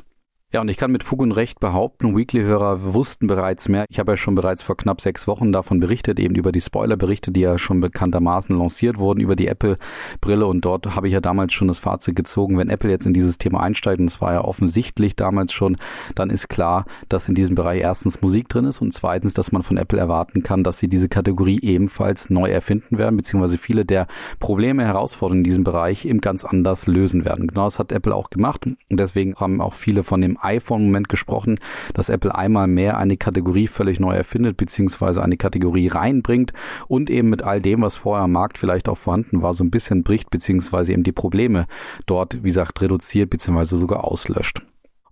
Ja, 0.53 0.61
und 0.61 0.69
ich 0.69 0.77
kann 0.77 0.93
mit 0.93 1.03
Fug 1.03 1.19
und 1.19 1.33
Recht 1.33 1.59
behaupten, 1.59 2.15
Weekly-Hörer 2.15 2.93
wussten 2.93 3.27
bereits 3.27 3.67
mehr. 3.67 3.83
Ich 3.89 3.99
habe 3.99 4.13
ja 4.13 4.15
schon 4.15 4.33
bereits 4.33 4.63
vor 4.63 4.77
knapp 4.77 5.01
sechs 5.01 5.27
Wochen 5.27 5.51
davon 5.51 5.81
berichtet, 5.81 6.21
eben 6.21 6.35
über 6.35 6.53
die 6.53 6.61
Spoiler-Berichte, 6.61 7.33
die 7.33 7.41
ja 7.41 7.57
schon 7.57 7.81
bekanntermaßen 7.81 8.57
lanciert 8.57 8.97
wurden, 8.97 9.19
über 9.19 9.35
die 9.35 9.47
Apple-Brille. 9.47 10.45
Und 10.45 10.63
dort 10.63 10.95
habe 10.95 11.07
ich 11.07 11.13
ja 11.13 11.19
damals 11.19 11.51
schon 11.51 11.67
das 11.67 11.79
Fazit 11.79 12.15
gezogen, 12.15 12.57
wenn 12.57 12.69
Apple 12.69 12.89
jetzt 12.89 13.05
in 13.05 13.13
dieses 13.13 13.37
Thema 13.37 13.59
einsteigt, 13.59 13.99
und 13.99 14.05
es 14.05 14.21
war 14.21 14.31
ja 14.31 14.41
offensichtlich 14.41 15.17
damals 15.17 15.51
schon, 15.51 15.75
dann 16.15 16.29
ist 16.29 16.47
klar, 16.47 16.85
dass 17.09 17.27
in 17.27 17.35
diesem 17.35 17.55
Bereich 17.55 17.81
erstens 17.81 18.21
Musik 18.21 18.47
drin 18.47 18.63
ist 18.63 18.81
und 18.81 18.93
zweitens, 18.93 19.33
dass 19.33 19.51
man 19.51 19.63
von 19.63 19.75
Apple 19.75 19.99
erwarten 19.99 20.43
kann, 20.43 20.63
dass 20.63 20.79
sie 20.79 20.87
diese 20.87 21.09
Kategorie 21.09 21.59
ebenfalls 21.61 22.29
neu 22.29 22.49
erfinden 22.49 22.97
werden, 22.97 23.17
beziehungsweise 23.17 23.57
viele 23.57 23.83
der 23.83 24.07
Probleme, 24.39 24.85
Herausforderungen 24.85 25.41
in 25.41 25.43
diesem 25.43 25.65
Bereich 25.65 26.05
eben 26.05 26.21
ganz 26.21 26.45
anders 26.45 26.87
lösen 26.87 27.25
werden. 27.25 27.47
Genau 27.47 27.65
das 27.65 27.79
hat 27.79 27.91
Apple 27.91 28.15
auch 28.15 28.29
gemacht 28.29 28.65
und 28.65 28.77
deswegen 28.89 29.35
haben 29.35 29.59
auch 29.59 29.73
viele 29.73 30.05
von 30.05 30.21
dem 30.21 30.36
iPhone-Moment 30.41 31.09
gesprochen, 31.09 31.59
dass 31.93 32.09
Apple 32.09 32.33
einmal 32.33 32.67
mehr 32.67 32.97
eine 32.97 33.17
Kategorie 33.17 33.67
völlig 33.67 33.99
neu 33.99 34.13
erfindet, 34.13 34.57
beziehungsweise 34.57 35.23
eine 35.23 35.37
Kategorie 35.37 35.87
reinbringt 35.87 36.53
und 36.87 37.09
eben 37.09 37.29
mit 37.29 37.43
all 37.43 37.61
dem, 37.61 37.81
was 37.81 37.95
vorher 37.95 38.23
am 38.23 38.31
Markt 38.31 38.57
vielleicht 38.57 38.89
auch 38.89 38.97
vorhanden 38.97 39.41
war, 39.41 39.53
so 39.53 39.63
ein 39.63 39.71
bisschen 39.71 40.03
bricht, 40.03 40.29
beziehungsweise 40.29 40.93
eben 40.93 41.03
die 41.03 41.11
Probleme 41.11 41.67
dort, 42.05 42.43
wie 42.43 42.47
gesagt, 42.47 42.81
reduziert, 42.81 43.29
beziehungsweise 43.29 43.77
sogar 43.77 44.03
auslöscht. 44.03 44.63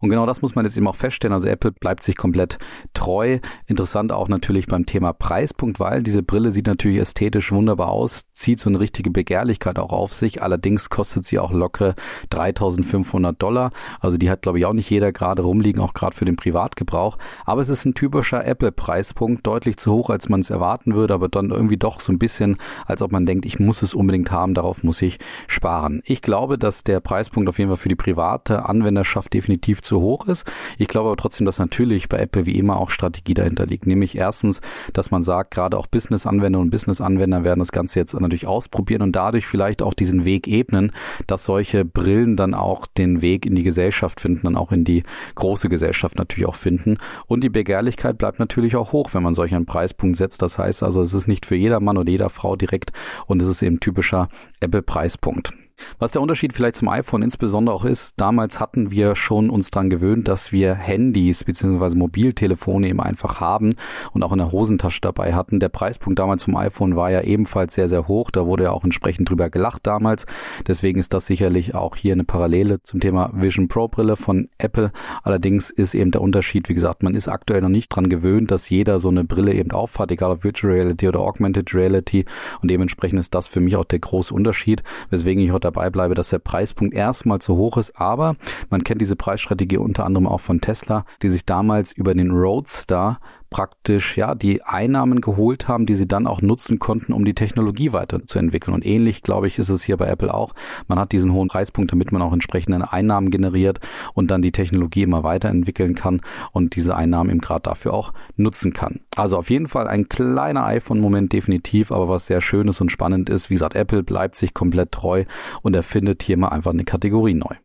Und 0.05 0.11
genau 0.11 0.27
das 0.27 0.43
muss 0.43 0.53
man 0.53 0.65
jetzt 0.65 0.77
eben 0.77 0.87
auch 0.87 0.95
feststellen. 0.95 1.33
Also 1.33 1.47
Apple 1.47 1.71
bleibt 1.71 2.03
sich 2.03 2.15
komplett 2.15 2.59
treu. 2.93 3.39
Interessant 3.65 4.11
auch 4.11 4.27
natürlich 4.27 4.67
beim 4.67 4.85
Thema 4.85 5.13
Preispunkt, 5.13 5.79
weil 5.79 6.03
diese 6.03 6.21
Brille 6.21 6.51
sieht 6.51 6.67
natürlich 6.67 6.99
ästhetisch 6.99 7.51
wunderbar 7.51 7.89
aus, 7.89 8.25
zieht 8.31 8.59
so 8.59 8.69
eine 8.69 8.79
richtige 8.79 9.09
Begehrlichkeit 9.09 9.79
auch 9.79 9.91
auf 9.91 10.13
sich. 10.13 10.43
Allerdings 10.43 10.91
kostet 10.91 11.25
sie 11.25 11.39
auch 11.39 11.51
lockere 11.51 11.95
3500 12.29 13.41
Dollar. 13.41 13.71
Also 13.99 14.19
die 14.19 14.29
hat, 14.29 14.43
glaube 14.43 14.59
ich, 14.59 14.65
auch 14.67 14.73
nicht 14.73 14.91
jeder 14.91 15.11
gerade 15.11 15.41
rumliegen, 15.41 15.81
auch 15.81 15.95
gerade 15.95 16.15
für 16.15 16.25
den 16.25 16.35
Privatgebrauch. 16.35 17.17
Aber 17.43 17.61
es 17.61 17.69
ist 17.69 17.85
ein 17.85 17.95
typischer 17.95 18.45
Apple-Preispunkt, 18.45 19.47
deutlich 19.47 19.77
zu 19.77 19.91
hoch, 19.91 20.11
als 20.11 20.29
man 20.29 20.41
es 20.41 20.51
erwarten 20.51 20.93
würde, 20.93 21.15
aber 21.15 21.29
dann 21.29 21.49
irgendwie 21.49 21.77
doch 21.77 21.99
so 21.99 22.13
ein 22.13 22.19
bisschen, 22.19 22.57
als 22.85 23.01
ob 23.01 23.11
man 23.11 23.25
denkt, 23.25 23.45
ich 23.47 23.59
muss 23.59 23.81
es 23.81 23.95
unbedingt 23.95 24.29
haben, 24.31 24.53
darauf 24.53 24.83
muss 24.83 25.01
ich 25.01 25.17
sparen. 25.47 26.03
Ich 26.05 26.21
glaube, 26.21 26.59
dass 26.59 26.83
der 26.83 26.99
Preispunkt 26.99 27.49
auf 27.49 27.57
jeden 27.57 27.71
Fall 27.71 27.77
für 27.77 27.89
die 27.89 27.95
private 27.95 28.69
Anwenderschaft 28.69 29.33
definitiv 29.33 29.81
zu 29.81 29.94
zu 29.95 30.01
hoch 30.01 30.27
ist. 30.27 30.45
Ich 30.77 30.89
glaube 30.89 31.07
aber 31.07 31.15
trotzdem, 31.15 31.45
dass 31.45 31.57
natürlich 31.57 32.09
bei 32.09 32.17
Apple 32.17 32.45
wie 32.45 32.57
immer 32.57 32.77
auch 32.77 32.89
Strategie 32.89 33.33
dahinter 33.33 33.65
liegt. 33.65 33.87
Nämlich 33.87 34.17
erstens, 34.17 34.59
dass 34.91 35.09
man 35.09 35.23
sagt, 35.23 35.51
gerade 35.51 35.77
auch 35.77 35.87
Business-Anwender 35.87 36.59
und 36.59 36.69
Business-Anwender 36.69 37.45
werden 37.45 37.59
das 37.59 37.71
Ganze 37.71 37.99
jetzt 37.99 38.13
natürlich 38.13 38.45
ausprobieren 38.45 39.01
und 39.01 39.15
dadurch 39.15 39.47
vielleicht 39.47 39.81
auch 39.81 39.93
diesen 39.93 40.25
Weg 40.25 40.49
ebnen, 40.49 40.91
dass 41.27 41.45
solche 41.45 41.85
Brillen 41.85 42.35
dann 42.35 42.53
auch 42.53 42.87
den 42.87 43.21
Weg 43.21 43.45
in 43.45 43.55
die 43.55 43.63
Gesellschaft 43.63 44.19
finden, 44.19 44.41
dann 44.43 44.57
auch 44.57 44.73
in 44.73 44.83
die 44.83 45.03
große 45.35 45.69
Gesellschaft 45.69 46.17
natürlich 46.17 46.47
auch 46.47 46.55
finden. 46.55 46.97
Und 47.25 47.41
die 47.41 47.49
Begehrlichkeit 47.49 48.17
bleibt 48.17 48.39
natürlich 48.39 48.75
auch 48.75 48.91
hoch, 48.91 49.13
wenn 49.13 49.23
man 49.23 49.33
solch 49.33 49.55
einen 49.55 49.65
Preispunkt 49.65 50.17
setzt. 50.17 50.41
Das 50.41 50.57
heißt 50.59 50.83
also, 50.83 51.01
es 51.01 51.13
ist 51.13 51.27
nicht 51.27 51.45
für 51.45 51.55
jeder 51.55 51.79
Mann 51.79 51.97
oder 51.97 52.11
jeder 52.11 52.29
Frau 52.29 52.57
direkt 52.57 52.91
und 53.27 53.41
es 53.41 53.47
ist 53.47 53.61
eben 53.61 53.79
typischer 53.79 54.27
Apple-Preispunkt. 54.59 55.53
Was 55.99 56.11
der 56.11 56.21
Unterschied 56.21 56.53
vielleicht 56.53 56.75
zum 56.75 56.89
iPhone 56.89 57.21
insbesondere 57.21 57.75
auch 57.75 57.85
ist, 57.85 58.19
damals 58.19 58.59
hatten 58.59 58.91
wir 58.91 59.15
schon 59.15 59.49
uns 59.49 59.71
daran 59.71 59.89
gewöhnt, 59.89 60.27
dass 60.27 60.51
wir 60.51 60.73
Handys 60.73 61.43
bzw. 61.43 61.95
Mobiltelefone 61.95 62.87
eben 62.87 63.01
einfach 63.01 63.39
haben 63.39 63.75
und 64.11 64.23
auch 64.23 64.31
in 64.31 64.37
der 64.39 64.51
Hosentasche 64.51 65.01
dabei 65.01 65.33
hatten. 65.33 65.59
Der 65.59 65.69
Preispunkt 65.69 66.19
damals 66.19 66.43
vom 66.43 66.55
iPhone 66.55 66.95
war 66.95 67.11
ja 67.11 67.21
ebenfalls 67.21 67.73
sehr, 67.73 67.89
sehr 67.89 68.07
hoch. 68.07 68.31
Da 68.31 68.45
wurde 68.45 68.65
ja 68.65 68.71
auch 68.71 68.83
entsprechend 68.83 69.29
drüber 69.29 69.49
gelacht 69.49 69.85
damals. 69.87 70.25
Deswegen 70.67 70.99
ist 70.99 71.13
das 71.13 71.25
sicherlich 71.25 71.75
auch 71.75 71.95
hier 71.95 72.13
eine 72.13 72.23
Parallele 72.23 72.81
zum 72.83 72.99
Thema 72.99 73.31
Vision 73.33 73.67
Pro 73.67 73.87
Brille 73.87 74.15
von 74.15 74.49
Apple. 74.57 74.91
Allerdings 75.23 75.69
ist 75.69 75.95
eben 75.95 76.11
der 76.11 76.21
Unterschied, 76.21 76.69
wie 76.69 76.73
gesagt, 76.73 77.03
man 77.03 77.15
ist 77.15 77.27
aktuell 77.27 77.61
noch 77.61 77.69
nicht 77.69 77.89
dran 77.89 78.09
gewöhnt, 78.09 78.51
dass 78.51 78.69
jeder 78.69 78.99
so 78.99 79.09
eine 79.09 79.23
Brille 79.23 79.53
eben 79.53 79.71
aufhat, 79.71 80.11
egal 80.11 80.31
ob 80.31 80.43
Virtual 80.43 80.73
Reality 80.73 81.07
oder 81.07 81.19
Augmented 81.19 81.73
Reality. 81.73 82.25
Und 82.61 82.71
dementsprechend 82.71 83.19
ist 83.19 83.35
das 83.35 83.47
für 83.47 83.59
mich 83.59 83.75
auch 83.75 83.85
der 83.85 83.99
große 83.99 84.33
Unterschied, 84.33 84.83
weswegen 85.09 85.43
ich 85.43 85.51
heute 85.51 85.64
dabei 85.65 85.89
bleibe, 85.89 86.15
dass 86.15 86.29
der 86.29 86.39
Preispunkt 86.39 86.93
erstmal 86.93 87.41
zu 87.41 87.55
hoch 87.57 87.77
ist. 87.77 87.99
Aber 87.99 88.35
man 88.69 88.83
kennt 88.83 89.01
diese 89.01 89.15
Preisstrategie 89.15 89.77
unter 89.77 90.05
anderem 90.05 90.27
auch 90.27 90.41
von 90.41 90.61
Tesla, 90.61 91.05
die 91.21 91.29
sich 91.29 91.45
damals 91.45 91.91
über 91.91 92.13
den 92.13 92.31
Roadster 92.31 93.19
praktisch 93.49 94.17
ja 94.17 94.35
die 94.35 94.63
Einnahmen 94.63 95.21
geholt 95.21 95.67
haben, 95.67 95.85
die 95.85 95.95
sie 95.95 96.07
dann 96.07 96.27
auch 96.27 96.41
nutzen 96.41 96.79
konnten, 96.79 97.13
um 97.13 97.25
die 97.25 97.33
Technologie 97.33 97.93
weiterzuentwickeln. 97.93 98.73
Und 98.73 98.85
ähnlich, 98.85 99.21
glaube 99.23 99.47
ich, 99.47 99.59
ist 99.59 99.69
es 99.69 99.83
hier 99.83 99.97
bei 99.97 100.07
Apple 100.07 100.33
auch. 100.33 100.53
Man 100.87 100.99
hat 100.99 101.11
diesen 101.11 101.31
hohen 101.31 101.47
Preispunkt, 101.47 101.91
damit 101.91 102.11
man 102.11 102.21
auch 102.21 102.33
entsprechende 102.33 102.91
Einnahmen 102.91 103.31
generiert 103.31 103.79
und 104.13 104.31
dann 104.31 104.41
die 104.41 104.51
Technologie 104.51 105.03
immer 105.03 105.23
weiterentwickeln 105.23 105.95
kann 105.95 106.21
und 106.51 106.75
diese 106.75 106.95
Einnahmen 106.95 107.29
eben 107.29 107.39
gerade 107.39 107.63
dafür 107.63 107.93
auch 107.93 108.13
nutzen 108.35 108.73
kann. 108.73 109.01
Also 109.15 109.37
auf 109.37 109.49
jeden 109.49 109.67
Fall 109.67 109.87
ein 109.87 110.09
kleiner 110.09 110.65
iPhone-Moment 110.65 111.33
definitiv, 111.33 111.91
aber 111.91 112.09
was 112.09 112.27
sehr 112.27 112.41
schönes 112.41 112.81
und 112.81 112.91
spannend 112.91 113.29
ist, 113.29 113.49
wie 113.49 113.55
gesagt, 113.55 113.75
Apple 113.75 114.03
bleibt 114.03 114.35
sich 114.35 114.53
komplett 114.53 114.91
treu 114.91 115.25
und 115.61 115.75
erfindet 115.75 116.23
hier 116.23 116.37
mal 116.37 116.49
einfach 116.49 116.71
eine 116.71 116.83
Kategorie 116.83 117.33
neu. 117.33 117.55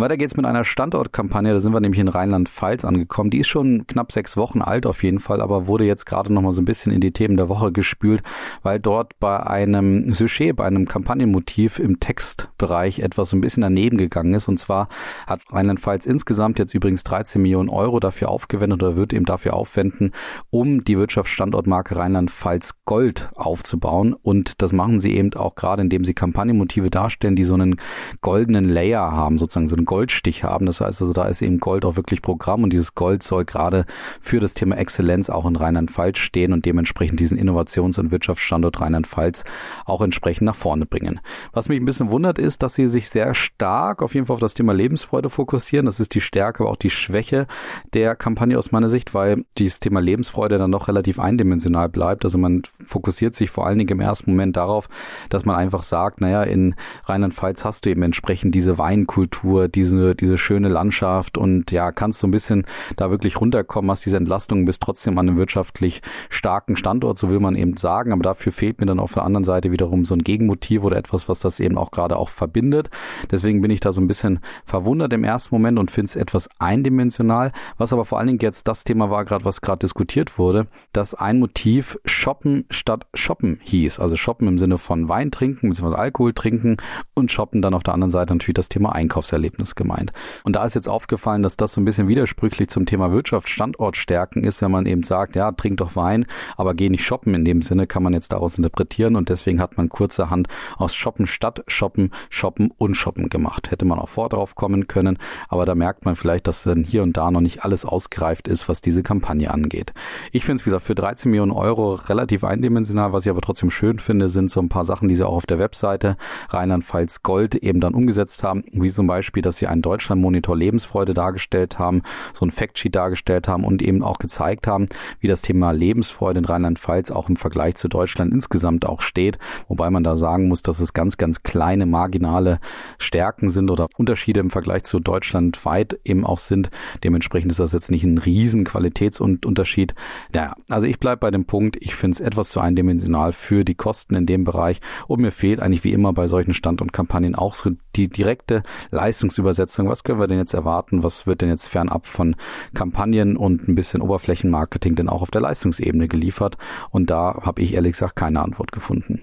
Weiter 0.00 0.16
geht's 0.16 0.36
mit 0.36 0.46
einer 0.46 0.62
Standortkampagne, 0.62 1.52
da 1.52 1.58
sind 1.58 1.72
wir 1.72 1.80
nämlich 1.80 1.98
in 1.98 2.06
Rheinland-Pfalz 2.06 2.84
angekommen. 2.84 3.30
Die 3.30 3.38
ist 3.38 3.48
schon 3.48 3.84
knapp 3.88 4.12
sechs 4.12 4.36
Wochen 4.36 4.62
alt 4.62 4.86
auf 4.86 5.02
jeden 5.02 5.18
Fall, 5.18 5.40
aber 5.40 5.66
wurde 5.66 5.84
jetzt 5.84 6.06
gerade 6.06 6.32
nochmal 6.32 6.52
so 6.52 6.62
ein 6.62 6.66
bisschen 6.66 6.92
in 6.92 7.00
die 7.00 7.10
Themen 7.10 7.36
der 7.36 7.48
Woche 7.48 7.72
gespült, 7.72 8.22
weil 8.62 8.78
dort 8.78 9.18
bei 9.18 9.40
einem 9.44 10.12
Sujet, 10.12 10.54
bei 10.54 10.66
einem 10.66 10.86
Kampagnenmotiv 10.86 11.80
im 11.80 11.98
Textbereich 11.98 13.00
etwas 13.00 13.30
so 13.30 13.36
ein 13.36 13.40
bisschen 13.40 13.62
daneben 13.62 13.98
gegangen 13.98 14.34
ist. 14.34 14.46
Und 14.46 14.58
zwar 14.58 14.88
hat 15.26 15.40
Rheinland-Pfalz 15.50 16.06
insgesamt 16.06 16.60
jetzt 16.60 16.74
übrigens 16.74 17.02
13 17.02 17.42
Millionen 17.42 17.68
Euro 17.68 17.98
dafür 17.98 18.28
aufgewendet 18.28 18.80
oder 18.80 18.94
wird 18.94 19.12
eben 19.12 19.24
dafür 19.24 19.54
aufwenden, 19.54 20.12
um 20.50 20.84
die 20.84 20.96
Wirtschaftsstandortmarke 20.96 21.96
Rheinland-Pfalz 21.96 22.84
Gold 22.84 23.30
aufzubauen. 23.34 24.14
Und 24.14 24.62
das 24.62 24.72
machen 24.72 25.00
sie 25.00 25.16
eben 25.16 25.34
auch 25.34 25.56
gerade, 25.56 25.82
indem 25.82 26.04
sie 26.04 26.14
Kampagnenmotive 26.14 26.88
darstellen, 26.88 27.34
die 27.34 27.42
so 27.42 27.54
einen 27.54 27.80
goldenen 28.20 28.68
Layer 28.68 29.10
haben, 29.10 29.38
sozusagen 29.38 29.66
so 29.66 29.74
Goldstich 29.88 30.44
haben. 30.44 30.66
Das 30.66 30.80
heißt 30.80 31.00
also, 31.00 31.12
da 31.12 31.24
ist 31.24 31.42
eben 31.42 31.58
Gold 31.58 31.84
auch 31.84 31.96
wirklich 31.96 32.22
Programm 32.22 32.62
und 32.62 32.72
dieses 32.72 32.94
Gold 32.94 33.22
soll 33.24 33.44
gerade 33.44 33.86
für 34.20 34.38
das 34.38 34.54
Thema 34.54 34.76
Exzellenz 34.76 35.30
auch 35.30 35.46
in 35.46 35.56
Rheinland-Pfalz 35.56 36.18
stehen 36.18 36.52
und 36.52 36.66
dementsprechend 36.66 37.18
diesen 37.18 37.38
Innovations- 37.38 37.98
und 37.98 38.10
Wirtschaftsstandort 38.10 38.80
Rheinland-Pfalz 38.80 39.44
auch 39.86 40.02
entsprechend 40.02 40.44
nach 40.44 40.54
vorne 40.54 40.86
bringen. 40.86 41.20
Was 41.52 41.68
mich 41.68 41.80
ein 41.80 41.86
bisschen 41.86 42.10
wundert 42.10 42.38
ist, 42.38 42.62
dass 42.62 42.74
sie 42.74 42.86
sich 42.86 43.08
sehr 43.08 43.34
stark 43.34 44.02
auf 44.02 44.14
jeden 44.14 44.26
Fall 44.26 44.34
auf 44.34 44.40
das 44.40 44.54
Thema 44.54 44.74
Lebensfreude 44.74 45.30
fokussieren. 45.30 45.86
Das 45.86 46.00
ist 46.00 46.14
die 46.14 46.20
Stärke, 46.20 46.62
aber 46.62 46.70
auch 46.70 46.76
die 46.76 46.90
Schwäche 46.90 47.46
der 47.94 48.14
Kampagne 48.14 48.58
aus 48.58 48.70
meiner 48.70 48.90
Sicht, 48.90 49.14
weil 49.14 49.46
dieses 49.56 49.80
Thema 49.80 50.00
Lebensfreude 50.00 50.58
dann 50.58 50.70
doch 50.70 50.88
relativ 50.88 51.18
eindimensional 51.18 51.88
bleibt. 51.88 52.26
Also 52.26 52.36
man 52.36 52.62
fokussiert 52.84 53.34
sich 53.34 53.50
vor 53.50 53.66
allen 53.66 53.78
Dingen 53.78 53.90
im 53.90 54.00
ersten 54.00 54.32
Moment 54.32 54.56
darauf, 54.58 54.90
dass 55.30 55.46
man 55.46 55.56
einfach 55.56 55.82
sagt, 55.82 56.20
naja, 56.20 56.42
in 56.42 56.74
Rheinland-Pfalz 57.06 57.64
hast 57.64 57.86
du 57.86 57.90
eben 57.90 58.02
entsprechend 58.02 58.54
diese 58.54 58.76
Weinkultur, 58.76 59.68
diese, 59.78 60.16
diese 60.16 60.38
schöne 60.38 60.68
Landschaft 60.68 61.38
und 61.38 61.70
ja, 61.70 61.92
kannst 61.92 62.18
so 62.18 62.26
ein 62.26 62.32
bisschen 62.32 62.64
da 62.96 63.10
wirklich 63.10 63.40
runterkommen, 63.40 63.90
hast 63.90 64.04
diese 64.04 64.16
Entlastung, 64.16 64.64
bist 64.64 64.82
trotzdem 64.82 65.16
an 65.18 65.28
einem 65.28 65.38
wirtschaftlich 65.38 66.02
starken 66.30 66.76
Standort, 66.76 67.16
so 67.16 67.30
will 67.30 67.38
man 67.38 67.54
eben 67.54 67.76
sagen, 67.76 68.12
aber 68.12 68.22
dafür 68.22 68.52
fehlt 68.52 68.80
mir 68.80 68.86
dann 68.86 68.98
auf 68.98 69.14
der 69.14 69.22
anderen 69.22 69.44
Seite 69.44 69.70
wiederum 69.70 70.04
so 70.04 70.14
ein 70.14 70.22
Gegenmotiv 70.22 70.82
oder 70.82 70.96
etwas, 70.96 71.28
was 71.28 71.40
das 71.40 71.60
eben 71.60 71.78
auch 71.78 71.92
gerade 71.92 72.16
auch 72.16 72.28
verbindet. 72.28 72.90
Deswegen 73.30 73.62
bin 73.62 73.70
ich 73.70 73.80
da 73.80 73.92
so 73.92 74.00
ein 74.00 74.08
bisschen 74.08 74.40
verwundert 74.66 75.12
im 75.12 75.22
ersten 75.22 75.54
Moment 75.54 75.78
und 75.78 75.90
finde 75.90 76.06
es 76.06 76.16
etwas 76.16 76.48
eindimensional, 76.58 77.52
was 77.76 77.92
aber 77.92 78.04
vor 78.04 78.18
allen 78.18 78.26
Dingen 78.26 78.40
jetzt 78.40 78.66
das 78.66 78.82
Thema 78.82 79.10
war 79.10 79.24
gerade, 79.24 79.44
was 79.44 79.60
gerade 79.60 79.78
diskutiert 79.78 80.38
wurde, 80.38 80.66
dass 80.92 81.14
ein 81.14 81.38
Motiv 81.38 81.98
Shoppen 82.04 82.64
statt 82.70 83.06
Shoppen 83.14 83.60
hieß, 83.62 84.00
also 84.00 84.16
Shoppen 84.16 84.48
im 84.48 84.58
Sinne 84.58 84.78
von 84.78 85.08
Wein 85.08 85.30
trinken 85.30 85.68
bzw. 85.68 85.94
Alkohol 85.94 86.32
trinken 86.32 86.78
und 87.14 87.30
Shoppen 87.30 87.62
dann 87.62 87.74
auf 87.74 87.84
der 87.84 87.94
anderen 87.94 88.10
Seite 88.10 88.34
natürlich 88.34 88.54
das 88.54 88.68
Thema 88.68 88.92
Einkaufserlebnis 88.92 89.67
Business 89.68 89.74
gemeint. 89.74 90.12
Und 90.44 90.56
da 90.56 90.64
ist 90.64 90.74
jetzt 90.74 90.88
aufgefallen, 90.88 91.42
dass 91.42 91.56
das 91.56 91.72
so 91.72 91.80
ein 91.80 91.84
bisschen 91.84 92.08
widersprüchlich 92.08 92.68
zum 92.68 92.86
Thema 92.86 93.12
Wirtschaftsstandort 93.12 93.96
stärken 93.96 94.44
ist, 94.44 94.62
wenn 94.62 94.70
man 94.70 94.86
eben 94.86 95.02
sagt, 95.02 95.36
ja, 95.36 95.52
trink 95.52 95.78
doch 95.78 95.96
Wein, 95.96 96.26
aber 96.56 96.74
geh 96.74 96.88
nicht 96.88 97.04
shoppen 97.04 97.34
in 97.34 97.44
dem 97.44 97.62
Sinne, 97.62 97.86
kann 97.86 98.02
man 98.02 98.12
jetzt 98.12 98.32
daraus 98.32 98.56
interpretieren 98.56 99.16
und 99.16 99.28
deswegen 99.28 99.60
hat 99.60 99.76
man 99.76 99.88
kurzerhand 99.88 100.48
aus 100.76 100.94
Shoppen 100.94 101.26
statt 101.26 101.62
Shoppen, 101.66 102.10
Shoppen 102.30 102.72
und 102.76 102.94
Shoppen 102.94 103.28
gemacht. 103.28 103.70
Hätte 103.70 103.84
man 103.84 103.98
auch 103.98 104.08
vor 104.08 104.28
drauf 104.28 104.54
kommen 104.54 104.86
können, 104.86 105.18
aber 105.48 105.66
da 105.66 105.74
merkt 105.74 106.04
man 106.04 106.16
vielleicht, 106.16 106.46
dass 106.46 106.62
dann 106.62 106.84
hier 106.84 107.02
und 107.02 107.16
da 107.16 107.30
noch 107.30 107.40
nicht 107.40 107.64
alles 107.64 107.84
ausgereift 107.84 108.48
ist, 108.48 108.68
was 108.68 108.80
diese 108.80 109.02
Kampagne 109.02 109.50
angeht. 109.50 109.92
Ich 110.32 110.44
finde 110.44 110.60
es, 110.60 110.66
wie 110.66 110.70
gesagt, 110.70 110.86
für 110.86 110.94
13 110.94 111.30
Millionen 111.30 111.52
Euro 111.52 111.94
relativ 111.94 112.44
eindimensional. 112.44 113.12
Was 113.12 113.26
ich 113.26 113.30
aber 113.30 113.40
trotzdem 113.40 113.70
schön 113.70 113.98
finde, 113.98 114.28
sind 114.28 114.50
so 114.50 114.60
ein 114.60 114.68
paar 114.68 114.84
Sachen, 114.84 115.08
die 115.08 115.14
sie 115.14 115.26
auch 115.26 115.36
auf 115.36 115.46
der 115.46 115.58
Webseite 115.58 116.16
Rheinland-Pfalz 116.50 117.22
Gold 117.22 117.54
eben 117.54 117.80
dann 117.80 117.94
umgesetzt 117.94 118.42
haben, 118.42 118.64
wie 118.72 118.90
zum 118.90 119.06
Beispiel, 119.06 119.42
dass 119.48 119.56
sie 119.56 119.66
einen 119.66 119.82
Deutschlandmonitor 119.82 120.56
Lebensfreude 120.56 121.14
dargestellt 121.14 121.78
haben, 121.78 122.02
so 122.32 122.46
ein 122.46 122.50
Factsheet 122.50 122.94
dargestellt 122.94 123.48
haben 123.48 123.64
und 123.64 123.82
eben 123.82 124.02
auch 124.02 124.18
gezeigt 124.18 124.66
haben, 124.66 124.86
wie 125.20 125.26
das 125.26 125.42
Thema 125.42 125.72
Lebensfreude 125.72 126.38
in 126.38 126.44
Rheinland-Pfalz 126.44 127.10
auch 127.10 127.28
im 127.28 127.36
Vergleich 127.36 127.76
zu 127.76 127.88
Deutschland 127.88 128.32
insgesamt 128.32 128.86
auch 128.86 129.00
steht, 129.00 129.38
wobei 129.66 129.90
man 129.90 130.04
da 130.04 130.16
sagen 130.16 130.48
muss, 130.48 130.62
dass 130.62 130.80
es 130.80 130.92
ganz, 130.92 131.16
ganz 131.16 131.42
kleine 131.42 131.86
marginale 131.86 132.60
Stärken 132.98 133.48
sind 133.48 133.70
oder 133.70 133.88
Unterschiede 133.96 134.40
im 134.40 134.50
Vergleich 134.50 134.84
zu 134.84 135.00
Deutschland 135.00 135.64
weit 135.64 135.98
eben 136.04 136.26
auch 136.26 136.38
sind. 136.38 136.70
Dementsprechend 137.02 137.50
ist 137.50 137.60
das 137.60 137.72
jetzt 137.72 137.90
nicht 137.90 138.04
ein 138.04 138.18
riesen 138.18 138.64
Qualitätsunterschied. 138.64 139.94
Ja, 140.34 140.54
also 140.68 140.86
ich 140.86 140.98
bleibe 140.98 141.20
bei 141.20 141.30
dem 141.30 141.46
Punkt, 141.46 141.78
ich 141.80 141.94
finde 141.94 142.16
es 142.16 142.20
etwas 142.20 142.50
zu 142.50 142.60
eindimensional 142.60 143.32
für 143.32 143.64
die 143.64 143.74
Kosten 143.74 144.14
in 144.14 144.26
dem 144.26 144.44
Bereich 144.44 144.80
und 145.06 145.20
mir 145.20 145.32
fehlt 145.32 145.60
eigentlich 145.60 145.84
wie 145.84 145.92
immer 145.92 146.12
bei 146.12 146.28
solchen 146.28 146.52
Stand- 146.52 146.82
und 146.82 146.92
Kampagnen 146.92 147.34
auch 147.34 147.54
so 147.54 147.70
die 147.96 148.08
direkte 148.08 148.62
Leistungsübertragung 148.90 149.37
Übersetzung, 149.38 149.88
was 149.88 150.04
können 150.04 150.20
wir 150.20 150.26
denn 150.26 150.38
jetzt 150.38 150.54
erwarten, 150.54 151.02
was 151.02 151.26
wird 151.26 151.40
denn 151.40 151.48
jetzt 151.48 151.68
fernab 151.68 152.06
von 152.06 152.36
Kampagnen 152.74 153.36
und 153.36 153.68
ein 153.68 153.74
bisschen 153.74 154.02
Oberflächenmarketing 154.02 154.94
denn 154.94 155.08
auch 155.08 155.22
auf 155.22 155.30
der 155.30 155.40
Leistungsebene 155.40 156.08
geliefert? 156.08 156.56
Und 156.90 157.10
da 157.10 157.40
habe 157.42 157.62
ich 157.62 157.74
ehrlich 157.74 157.92
gesagt 157.92 158.16
keine 158.16 158.40
Antwort 158.42 158.72
gefunden. 158.72 159.22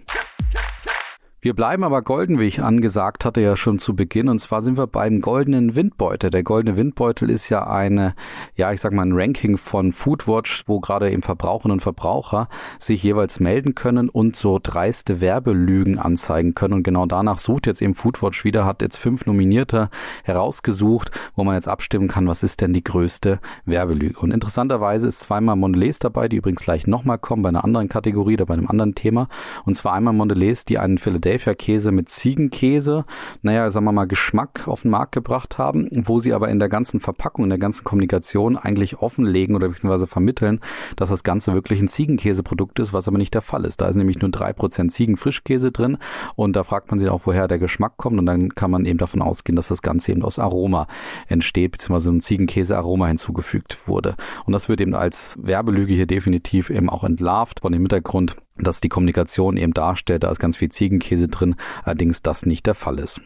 Wir 1.46 1.54
bleiben 1.54 1.84
aber 1.84 2.02
golden, 2.02 2.40
wie 2.40 2.46
ich 2.46 2.64
angesagt 2.64 3.24
hatte 3.24 3.40
ja 3.40 3.56
schon 3.56 3.78
zu 3.78 3.96
Beginn. 3.96 4.30
Und 4.30 4.40
zwar 4.40 4.64
sind 4.64 4.80
wir 4.80 4.88
beim 4.88 5.22
goldenen 5.22 5.76
Windbeutel. 5.76 6.32
Der 6.32 6.42
goldene 6.42 6.76
Windbeutel 6.76 7.30
ist 7.30 7.50
ja 7.50 7.68
eine, 7.68 8.16
ja, 8.56 8.72
ich 8.72 8.82
sag 8.82 8.94
mal 8.94 9.06
ein 9.06 9.14
Ranking 9.14 9.60
von 9.60 9.94
Foodwatch, 9.94 10.64
wo 10.66 10.80
gerade 10.80 11.12
eben 11.12 11.22
Verbraucherinnen 11.22 11.74
und 11.74 11.82
Verbraucher 11.82 12.50
sich 12.80 13.04
jeweils 13.04 13.40
melden 13.40 13.76
können 13.76 14.10
und 14.10 14.36
so 14.36 14.60
dreiste 14.60 15.22
Werbelügen 15.22 16.00
anzeigen 16.00 16.56
können. 16.56 16.74
Und 16.74 16.82
genau 16.82 17.06
danach 17.06 17.38
sucht 17.38 17.68
jetzt 17.68 17.84
eben 17.84 17.94
Foodwatch 17.94 18.44
wieder, 18.44 18.66
hat 18.66 18.82
jetzt 18.82 18.98
fünf 18.98 19.28
Nominierte 19.28 19.92
herausgesucht, 20.24 21.12
wo 21.36 21.44
man 21.44 21.54
jetzt 21.54 21.68
abstimmen 21.68 22.08
kann, 22.08 22.28
was 22.28 22.42
ist 22.42 22.62
denn 22.62 22.74
die 22.74 22.84
größte 22.84 23.40
Werbelüge. 23.66 24.18
Und 24.18 24.32
interessanterweise 24.32 25.10
ist 25.10 25.20
zweimal 25.20 25.58
Mondelez 25.58 26.00
dabei, 26.00 26.28
die 26.28 26.38
übrigens 26.38 26.64
gleich 26.64 26.88
nochmal 26.88 27.20
kommen 27.20 27.44
bei 27.44 27.50
einer 27.50 27.64
anderen 27.64 27.88
Kategorie 27.88 28.34
oder 28.34 28.48
bei 28.48 28.56
einem 28.56 28.68
anderen 28.68 28.96
Thema. 28.96 29.28
Und 29.64 29.76
zwar 29.76 29.94
einmal 29.94 30.16
Mondelez, 30.16 30.66
die 30.66 30.80
einen 30.80 30.98
Philadelphia 30.98 31.35
Philadelphia-Käse 31.40 31.92
mit 31.92 32.10
Ziegenkäse, 32.10 33.06
naja, 33.42 33.70
sagen 33.70 33.86
wir 33.86 33.92
mal, 33.92 34.06
Geschmack 34.06 34.68
auf 34.68 34.84
den 34.84 34.92
Markt 34.92 35.14
gebracht 35.14 35.58
haben, 35.58 35.88
wo 36.06 36.20
sie 36.20 36.34
aber 36.34 36.50
in 36.50 36.60
der 36.60 36.70
ganzen 36.70 37.00
Verpackung, 37.00 37.46
in 37.46 37.50
der 37.50 37.60
ganzen 37.60 37.84
Kommunikation 37.84 38.58
eigentlich 38.58 39.00
offenlegen 39.00 39.56
oder 39.56 39.70
beziehungsweise 39.70 40.08
vermitteln, 40.08 40.60
dass 40.96 41.10
das 41.10 41.24
Ganze 41.24 41.54
wirklich 41.54 41.82
ein 41.82 41.88
Ziegenkäseprodukt 41.88 42.80
ist, 42.80 42.94
was 42.94 43.08
aber 43.08 43.18
nicht 43.18 43.34
der 43.34 43.42
Fall 43.42 43.66
ist. 43.66 43.82
Da 43.82 43.88
ist 43.88 43.96
nämlich 43.96 44.20
nur 44.20 44.32
drei 44.32 44.54
Prozent 44.54 44.92
Ziegenfrischkäse 44.92 45.72
drin 45.72 45.98
und 46.36 46.56
da 46.56 46.64
fragt 46.64 46.90
man 46.90 47.00
sich 47.00 47.10
auch, 47.10 47.22
woher 47.26 47.48
der 47.48 47.60
Geschmack 47.60 47.98
kommt 47.98 48.20
und 48.20 48.26
dann 48.26 48.50
kann 48.56 48.72
man 48.72 48.86
eben 48.86 48.98
davon 48.98 49.22
ausgehen, 49.22 49.56
dass 49.56 49.68
das 49.68 49.82
Ganze 49.82 50.12
eben 50.12 50.24
aus 50.24 50.40
Aroma 50.40 50.88
entsteht, 51.28 51.74
beziehungsweise 51.74 52.12
ein 52.12 52.22
Ziegenkäse-Aroma 52.22 53.08
hinzugefügt 53.08 53.88
wurde. 53.88 54.16
Und 54.46 54.54
das 54.54 54.70
wird 54.70 54.82
eben 54.82 54.96
als 54.96 55.38
Werbelüge 55.42 55.94
hier 55.94 56.08
definitiv 56.08 56.70
eben 56.70 56.90
auch 56.90 57.04
entlarvt 57.04 57.62
von 57.62 57.72
dem 57.72 57.82
Hintergrund, 57.82 58.36
dass 58.58 58.82
die 58.82 58.90
Kommunikation 58.90 59.58
eben 59.58 59.74
darstellt, 59.74 60.24
da 60.24 60.32
ist 60.32 60.40
ganz 60.40 60.58
viel 60.58 60.70
Ziegenkäse 60.70 61.28
drin, 61.28 61.56
allerdings 61.84 62.22
das 62.22 62.46
nicht 62.46 62.66
der 62.66 62.76
Fall 62.76 63.00
ist. 63.00 63.22